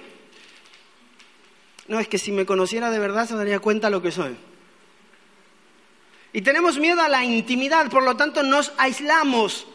[1.88, 4.36] No, es que si me conociera de verdad se daría cuenta lo que soy.
[6.34, 9.68] Y tenemos miedo a la intimidad, por lo tanto nos aislamos.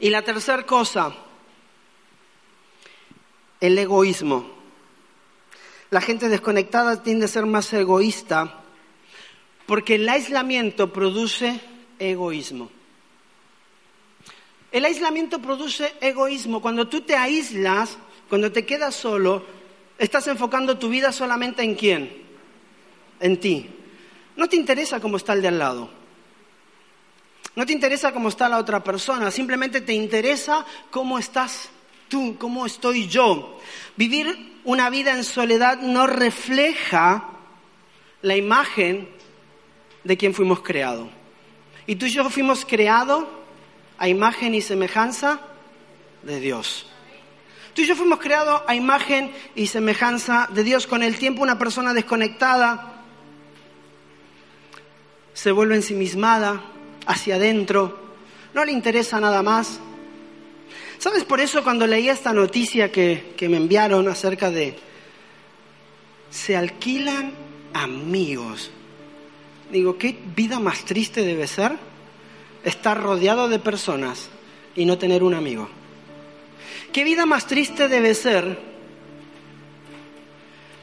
[0.00, 1.14] Y la tercera cosa,
[3.60, 4.54] el egoísmo.
[5.90, 8.62] La gente desconectada tiende a ser más egoísta
[9.66, 11.60] porque el aislamiento produce
[11.98, 12.70] egoísmo.
[14.72, 16.60] El aislamiento produce egoísmo.
[16.60, 17.96] Cuando tú te aíslas,
[18.28, 19.44] cuando te quedas solo,
[19.98, 22.12] estás enfocando tu vida solamente en quién?
[23.20, 23.70] En ti.
[24.36, 25.90] No te interesa cómo está el de al lado.
[27.54, 29.30] No te interesa cómo está la otra persona.
[29.30, 31.70] Simplemente te interesa cómo estás
[32.08, 33.58] tú, cómo estoy yo.
[33.96, 37.30] Vivir una vida en soledad no refleja
[38.20, 39.08] la imagen
[40.04, 41.08] de quien fuimos creados.
[41.86, 43.24] Y tú y yo fuimos creados
[43.98, 45.40] a imagen y semejanza
[46.22, 46.86] de Dios.
[47.74, 50.86] Tú y yo fuimos creados a imagen y semejanza de Dios.
[50.86, 53.02] Con el tiempo una persona desconectada
[55.34, 56.62] se vuelve ensimismada
[57.06, 57.98] hacia adentro,
[58.54, 59.78] no le interesa nada más.
[60.98, 64.78] ¿Sabes por eso cuando leí esta noticia que, que me enviaron acerca de
[66.30, 67.32] se alquilan
[67.74, 68.70] amigos?
[69.70, 71.76] Digo, ¿qué vida más triste debe ser
[72.64, 74.28] estar rodeado de personas
[74.76, 75.68] y no tener un amigo?
[76.92, 78.58] ¿Qué vida más triste debe ser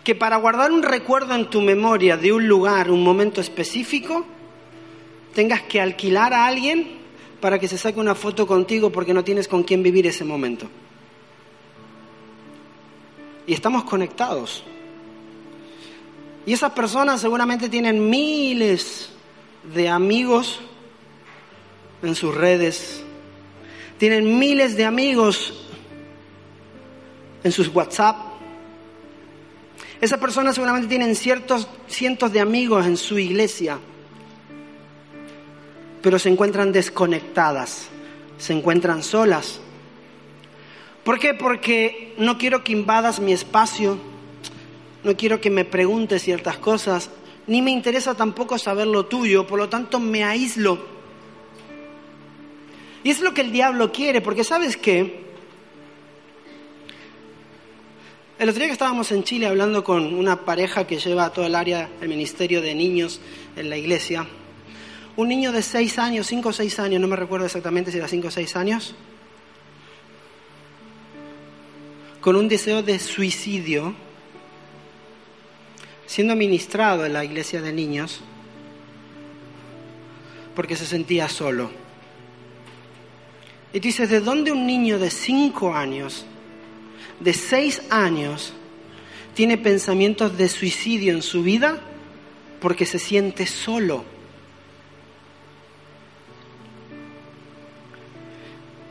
[0.03, 4.25] que para guardar un recuerdo en tu memoria de un lugar, un momento específico,
[5.33, 6.97] tengas que alquilar a alguien
[7.39, 10.67] para que se saque una foto contigo porque no tienes con quién vivir ese momento?
[13.47, 14.63] Y estamos conectados.
[16.45, 19.09] Y esas personas seguramente tienen miles
[19.73, 20.59] de amigos
[22.01, 23.01] en sus redes,
[23.97, 25.53] tienen miles de amigos
[27.43, 28.17] en sus WhatsApp.
[30.01, 33.79] Esas personas seguramente tienen ciertos cientos de amigos en su iglesia,
[36.01, 37.87] pero se encuentran desconectadas,
[38.37, 39.61] se encuentran solas.
[41.05, 41.33] ¿Por qué?
[41.33, 43.97] Porque no quiero que invadas mi espacio
[45.03, 47.09] no quiero que me preguntes ciertas cosas,
[47.47, 50.93] ni me interesa tampoco saber lo tuyo, por lo tanto me aíslo.
[53.03, 55.23] Y es lo que el diablo quiere, porque sabes qué?
[58.39, 61.55] El otro día que estábamos en Chile hablando con una pareja que lleva todo el
[61.55, 63.19] área, el ministerio de niños
[63.55, 64.27] en la iglesia,
[65.15, 68.07] un niño de seis años, cinco o seis años, no me recuerdo exactamente si era
[68.07, 68.95] cinco o seis años,
[72.19, 73.93] con un deseo de suicidio,
[76.13, 78.21] siendo ministrado en la iglesia de niños,
[80.55, 81.71] porque se sentía solo.
[83.73, 86.23] Y dices, ¿de dónde un niño de cinco años,
[87.19, 88.53] de seis años,
[89.33, 91.79] tiene pensamientos de suicidio en su vida?
[92.61, 94.05] Porque se siente solo.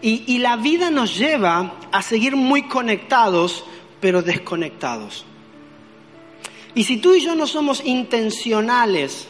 [0.00, 3.64] Y, la vida nos lleva a seguir muy conectados,
[4.00, 5.24] pero desconectados.
[6.74, 9.28] Y si tú y yo no somos intencionales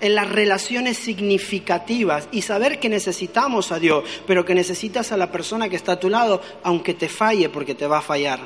[0.00, 5.30] en las relaciones significativas y saber que necesitamos a Dios, pero que necesitas a la
[5.30, 8.40] persona que está a tu lado, aunque te falle, porque te va a fallar.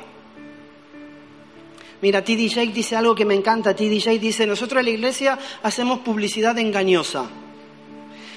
[2.01, 3.73] Mira, TD Jake dice algo que me encanta.
[3.73, 7.29] TD Jake dice, nosotros en la iglesia hacemos publicidad engañosa.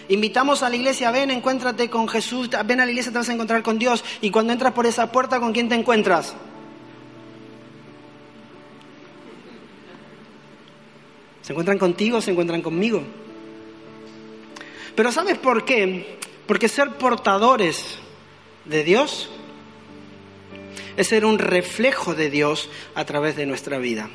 [0.08, 3.32] Invitamos a la iglesia, ven, encuéntrate con Jesús, ven a la iglesia, te vas a
[3.32, 4.04] encontrar con Dios.
[4.20, 6.36] Y cuando entras por esa puerta, ¿con quién te encuentras?
[11.47, 13.05] ¿Se encuentran contigo se encuentran conmigo?
[14.97, 16.18] Pero ¿sabes por qué?
[16.44, 17.99] Porque ser portadores
[18.64, 19.30] de Dios
[20.97, 24.11] es ser un reflejo de Dios a través de nuestra vida.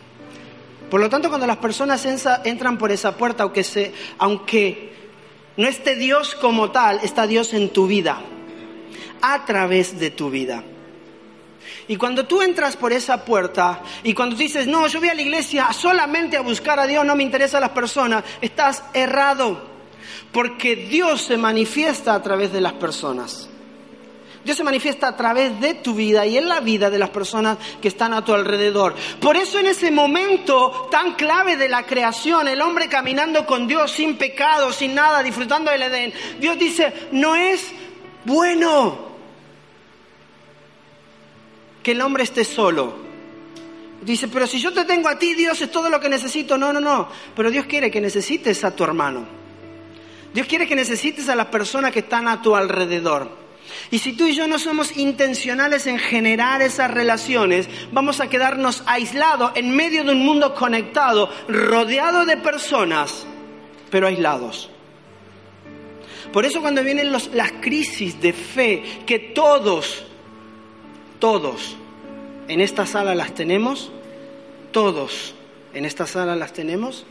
[0.90, 2.06] Por lo tanto, cuando las personas
[2.44, 3.50] entran por esa puerta,
[4.18, 4.92] aunque
[5.56, 8.22] no esté Dios como tal, está Dios en tu vida,
[9.22, 10.66] a través de tu vida.
[11.88, 15.22] Y cuando tú entras por esa puerta y cuando dices, no, yo voy a la
[15.22, 19.70] iglesia solamente a buscar a Dios, no me interesan las personas, estás errado.
[20.32, 23.50] Porque Dios se manifiesta a través de las personas.
[24.44, 27.58] Dios se manifiesta a través de tu vida y en la vida de las personas
[27.82, 28.96] que están a tu alrededor.
[29.20, 33.92] Por eso en ese momento tan clave de la creación, el hombre caminando con Dios
[33.92, 37.72] sin pecado, sin nada, disfrutando del Edén, Dios dice, no es
[38.26, 39.11] bueno
[41.84, 43.12] que el hombre esté solo.
[44.02, 46.58] Dice, pero si yo te tengo a ti, Dios es todo lo que necesito.
[46.58, 47.08] No, no, no.
[47.36, 49.26] Pero Dios quiere que necesites a tu hermano.
[50.34, 53.42] Dios quiere que necesites a las personas que están a tu alrededor.
[53.90, 58.84] Y si tú y yo no somos intencionales en generar esas relaciones, vamos a quedarnos
[58.86, 63.26] aislados en medio de un mundo conectado, rodeado de personas,
[63.90, 64.70] pero aislados.
[66.32, 70.06] Por eso cuando vienen las crisis de fe, que todos,
[71.22, 71.78] todos
[72.50, 73.92] en esta sala las tenemos,
[74.74, 75.36] todos
[75.74, 77.06] en esta sala las tenemos,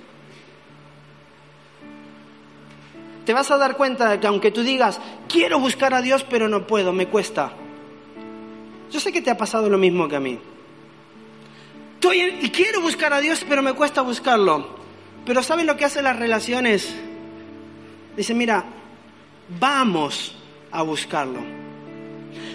[3.25, 6.49] te vas a dar cuenta de que aunque tú digas, quiero buscar a Dios, pero
[6.49, 7.53] no puedo, me cuesta.
[8.91, 10.39] Yo sé que te ha pasado lo mismo que a mí.
[12.03, 14.81] y quiero buscar a Dios, pero me cuesta buscarlo.
[15.25, 16.93] Pero ¿saben lo que hacen las relaciones?
[18.17, 18.65] Dice, mira,
[19.61, 20.35] vamos
[20.73, 21.60] a buscarlo.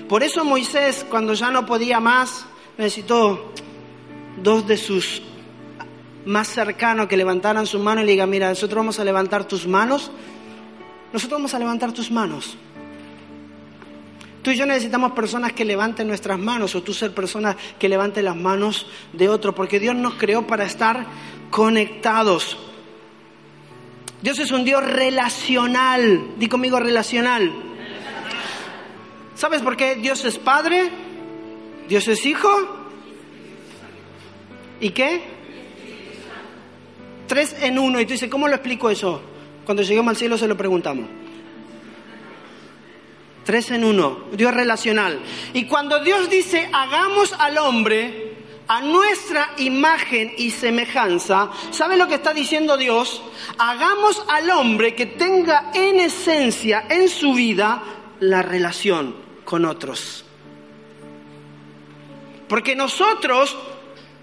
[0.10, 2.46] Por eso Moisés, cuando ya no podía más,
[2.78, 3.52] necesitó
[4.42, 5.22] dos de sus
[6.26, 9.68] más cercanos que levantaran su mano y le digan, mira, nosotros vamos a levantar tus
[9.68, 10.12] manos
[11.16, 12.58] nosotros vamos a levantar tus manos.
[14.42, 18.26] Tú y yo necesitamos personas que levanten nuestras manos o tú ser personas que levanten
[18.26, 21.06] las manos de otro, porque Dios nos creó para estar
[21.52, 22.58] conectados.
[24.22, 26.32] Dios es un Dios relacional.
[26.38, 27.50] Di conmigo relacional.
[29.36, 30.90] ¿Sabes por qué Dios es Padre?
[31.90, 32.50] Dios es Hijo.
[34.80, 35.22] ¿Y qué?
[37.28, 38.00] Tres en uno.
[38.00, 39.22] Y tú dices, ¿cómo lo explico eso?
[39.66, 41.08] Cuando lleguemos al cielo se lo preguntamos.
[43.44, 45.20] Tres en uno, Dios relacional.
[45.54, 48.34] Y cuando Dios dice, hagamos al hombre
[48.68, 53.22] a nuestra imagen y semejanza, ¿sabe lo que está diciendo Dios?
[53.60, 57.84] Hagamos al hombre que tenga en esencia, en su vida,
[58.20, 60.26] la relación con otros.
[62.48, 63.56] Porque nosotros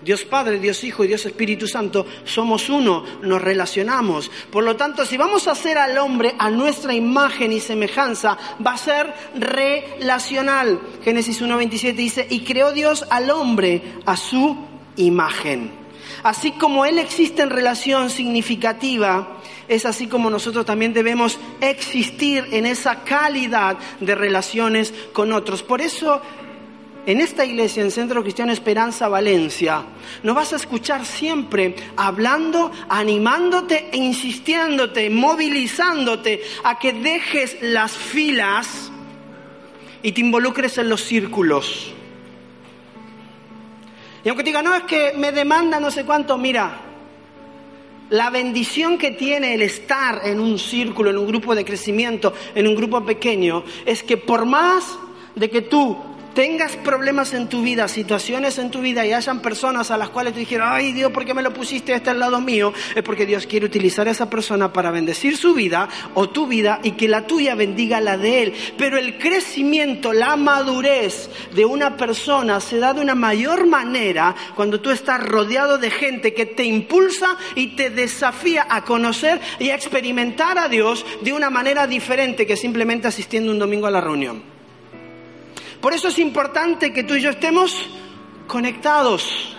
[0.02, 4.30] Dios Padre, Dios Hijo y Dios Espíritu Santo somos uno, nos relacionamos.
[4.50, 8.72] Por lo tanto, si vamos a hacer al hombre a nuestra imagen y semejanza, va
[8.72, 10.80] a ser relacional.
[11.04, 14.56] Génesis 1.27 dice, y creó Dios al hombre a su
[14.96, 15.70] imagen.
[16.24, 19.40] Así como Él existe en relación significativa,
[19.74, 25.62] es así como nosotros también debemos existir en esa calidad de relaciones con otros.
[25.62, 26.20] Por eso
[27.04, 29.82] en esta iglesia, en Centro Cristiano Esperanza Valencia,
[30.22, 38.92] nos vas a escuchar siempre hablando, animándote e insistiéndote, movilizándote a que dejes las filas
[40.02, 41.92] y te involucres en los círculos.
[44.24, 46.91] Y aunque te diga, no, es que me demanda no sé cuánto, mira,
[48.12, 52.66] la bendición que tiene el estar en un círculo, en un grupo de crecimiento, en
[52.66, 54.98] un grupo pequeño, es que por más
[55.34, 55.96] de que tú
[56.34, 60.34] tengas problemas en tu vida, situaciones en tu vida y hayan personas a las cuales
[60.34, 62.72] te dijeron, ay Dios, ¿por qué me lo pusiste este al lado mío?
[62.94, 66.80] Es porque Dios quiere utilizar a esa persona para bendecir su vida o tu vida
[66.82, 68.54] y que la tuya bendiga la de Él.
[68.78, 74.80] Pero el crecimiento, la madurez de una persona se da de una mayor manera cuando
[74.80, 79.74] tú estás rodeado de gente que te impulsa y te desafía a conocer y a
[79.74, 84.61] experimentar a Dios de una manera diferente que simplemente asistiendo un domingo a la reunión.
[85.82, 87.76] Por eso es importante que tú y yo estemos
[88.46, 89.56] conectados.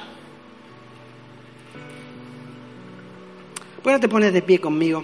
[3.75, 5.03] ¿Por qué no te pones de pie conmigo?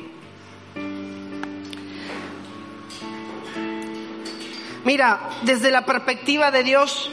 [4.86, 7.12] Mira, desde la perspectiva de Dios,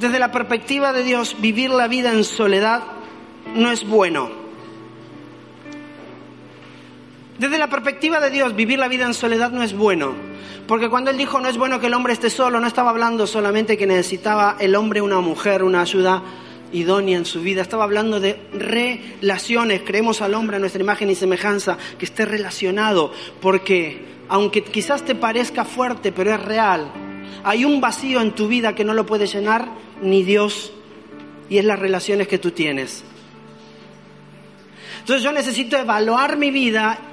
[0.00, 2.82] desde la perspectiva de Dios, vivir la vida en soledad
[3.54, 4.41] no es bueno.
[7.42, 10.14] Desde la perspectiva de Dios, vivir la vida en soledad no es bueno.
[10.68, 13.26] Porque cuando él dijo no es bueno que el hombre esté solo, no estaba hablando
[13.26, 16.22] solamente que necesitaba el hombre una mujer, una ayuda
[16.72, 17.60] idónea en su vida.
[17.60, 19.82] Estaba hablando de relaciones.
[19.84, 23.12] Creemos al hombre a nuestra imagen y semejanza, que esté relacionado.
[23.40, 26.92] Porque aunque quizás te parezca fuerte, pero es real,
[27.42, 29.66] hay un vacío en tu vida que no lo puede llenar
[30.00, 30.72] ni Dios.
[31.50, 33.02] Y es las relaciones que tú tienes.
[35.00, 37.08] Entonces yo necesito evaluar mi vida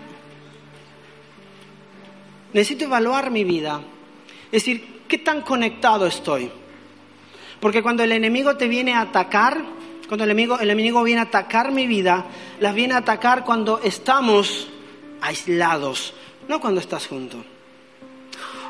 [2.54, 3.82] Necesito evaluar mi vida.
[4.45, 6.50] Es decir, ¿qué tan conectado estoy?
[7.60, 9.62] Porque cuando el enemigo te viene a atacar,
[10.08, 12.26] cuando el enemigo, el enemigo viene a atacar mi vida,
[12.60, 14.68] las viene a atacar cuando estamos
[15.22, 16.14] aislados,
[16.47, 17.43] no cuando estás junto.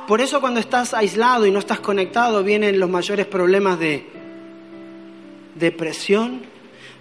[0.07, 4.07] Por eso cuando estás aislado y no estás conectado vienen los mayores problemas de
[5.55, 6.41] depresión,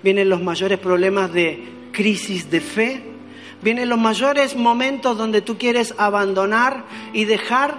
[0.02, 3.02] vienen los mayores problemas de crisis de fe,
[3.62, 7.78] Vienen los mayores momentos donde tú quieres abandonar y dejar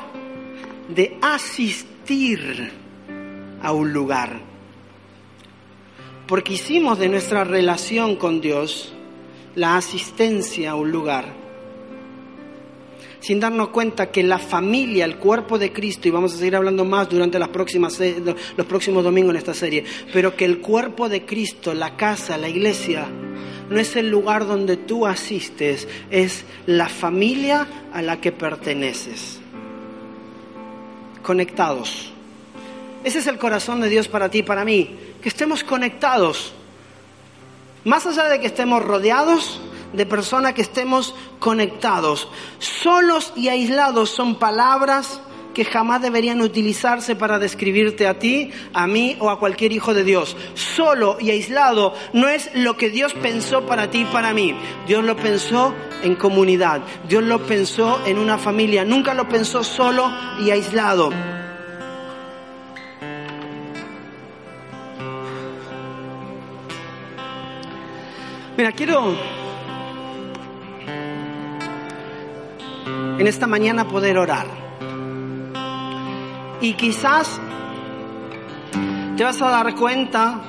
[0.89, 2.71] de asistir
[3.61, 4.41] a un lugar.
[6.27, 8.93] Porque hicimos de nuestra relación con Dios
[9.55, 11.33] la asistencia a un lugar.
[13.21, 16.85] Sin darnos cuenta que la familia, el cuerpo de Cristo, y vamos a seguir hablando
[16.85, 17.97] más durante los próximos
[19.03, 23.07] domingos en esta serie, pero que el cuerpo de Cristo, la casa, la iglesia,
[23.69, 29.39] no es el lugar donde tú asistes, es la familia a la que perteneces.
[31.21, 32.11] Conectados.
[33.03, 36.53] Ese es el corazón de Dios para ti y para mí, que estemos conectados.
[37.85, 39.61] Más allá de que estemos rodeados
[39.93, 42.27] de personas que estemos conectados.
[42.59, 45.21] Solos y aislados son palabras
[45.59, 50.05] que jamás deberían utilizarse para describirte a ti, a mí o a cualquier hijo de
[50.05, 50.37] Dios.
[50.53, 54.55] Solo y aislado no es lo que Dios pensó para ti y para mí.
[54.87, 56.79] Dios lo pensó en comunidad,
[57.09, 60.09] Dios lo pensó en una familia, nunca lo pensó solo
[60.41, 61.09] y aislado.
[68.55, 69.13] Mira, quiero
[73.19, 74.68] en esta mañana poder orar.
[76.61, 77.39] Y quizás
[79.15, 80.41] te vas a dar cuenta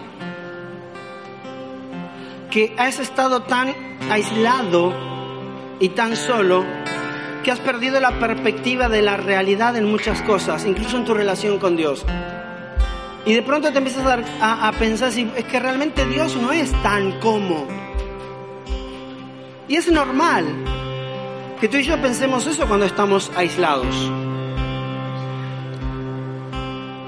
[2.50, 3.74] que has estado tan
[4.10, 4.92] aislado
[5.78, 6.64] y tan solo
[7.44, 11.58] que has perdido la perspectiva de la realidad en muchas cosas, incluso en tu relación
[11.58, 12.04] con Dios.
[13.24, 14.04] Y de pronto te empiezas
[14.40, 17.66] a, pensar si es que realmente Dios no es tan como.
[19.68, 20.44] Y es normal
[21.60, 24.10] que tú y yo pensemos eso cuando estamos aislados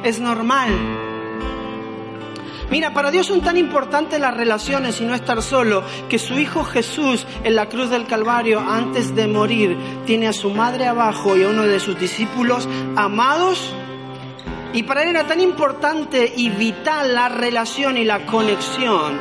[0.05, 0.71] es normal.
[2.71, 6.65] Mira, para Dios son tan importantes las relaciones y no estar solo, que su Hijo
[6.65, 9.77] Jesús en la cruz del Calvario, antes de morir,
[10.07, 13.75] tiene a su madre abajo y a uno de sus discípulos amados.
[14.73, 19.19] Y para él era tan importante y vital la relación y la conexión,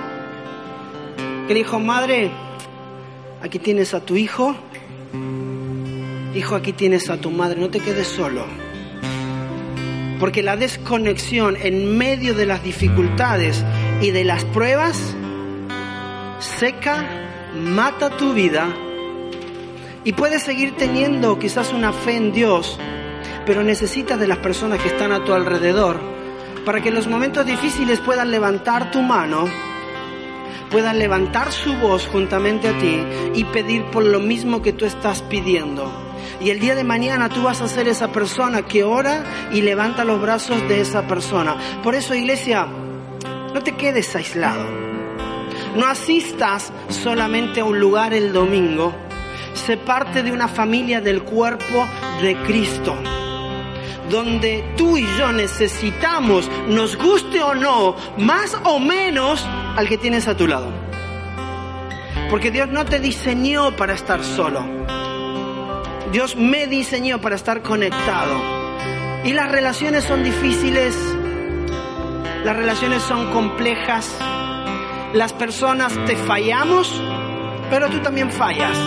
[1.46, 2.32] que le dijo, madre,
[3.42, 4.56] aquí tienes a tu hijo,
[6.34, 8.71] hijo, aquí tienes a tu madre, no te quedes solo
[10.22, 13.66] porque la desconexión en medio de las dificultades
[14.02, 15.16] y de las pruebas
[16.38, 17.04] seca,
[17.60, 18.68] mata tu vida
[20.04, 22.78] y puedes seguir teniendo quizás una fe en Dios,
[23.48, 26.00] pero necesitas de las personas que están a tu alrededor
[26.66, 29.46] para que en los momentos difíciles puedan levantar tu mano,
[30.70, 33.04] puedan levantar su voz juntamente a ti
[33.34, 36.11] y pedir por lo mismo que tú estás pidiendo.
[36.40, 40.04] Y el día de mañana tú vas a ser esa persona que ora y levanta
[40.04, 41.56] los brazos de esa persona.
[41.84, 42.68] Por eso, iglesia,
[43.54, 44.66] no te quedes aislado.
[45.76, 48.94] No asistas solamente a un lugar el domingo.
[49.54, 51.88] Sé parte de una familia del cuerpo
[52.22, 52.96] de Cristo
[54.12, 59.44] donde tú y yo necesitamos, nos guste o no, más o menos
[59.76, 60.70] al que tienes a tu lado.
[62.30, 64.64] Porque Dios no te diseñó para estar solo.
[66.12, 68.42] Dios me diseñó para estar conectado.
[69.24, 70.94] Y las relaciones son difíciles,
[72.44, 74.14] las relaciones son complejas,
[75.14, 77.02] las personas te fallamos,
[77.70, 78.78] pero tú también fallas.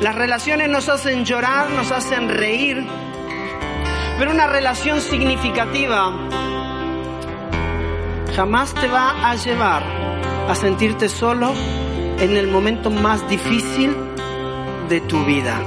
[0.00, 2.84] Las relaciones nos hacen llorar, nos hacen reír,
[4.18, 6.12] pero una relación significativa
[8.34, 9.84] jamás te va a llevar
[10.48, 11.54] a sentirte solo
[12.18, 13.94] en el momento más difícil
[14.88, 15.60] de tu vida.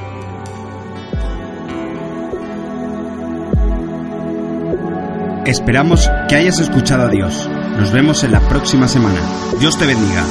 [5.46, 7.50] Esperamos que hayas escuchado a Dios.
[7.78, 9.20] Nos vemos en la próxima semana.
[9.60, 10.24] Dios te bendiga.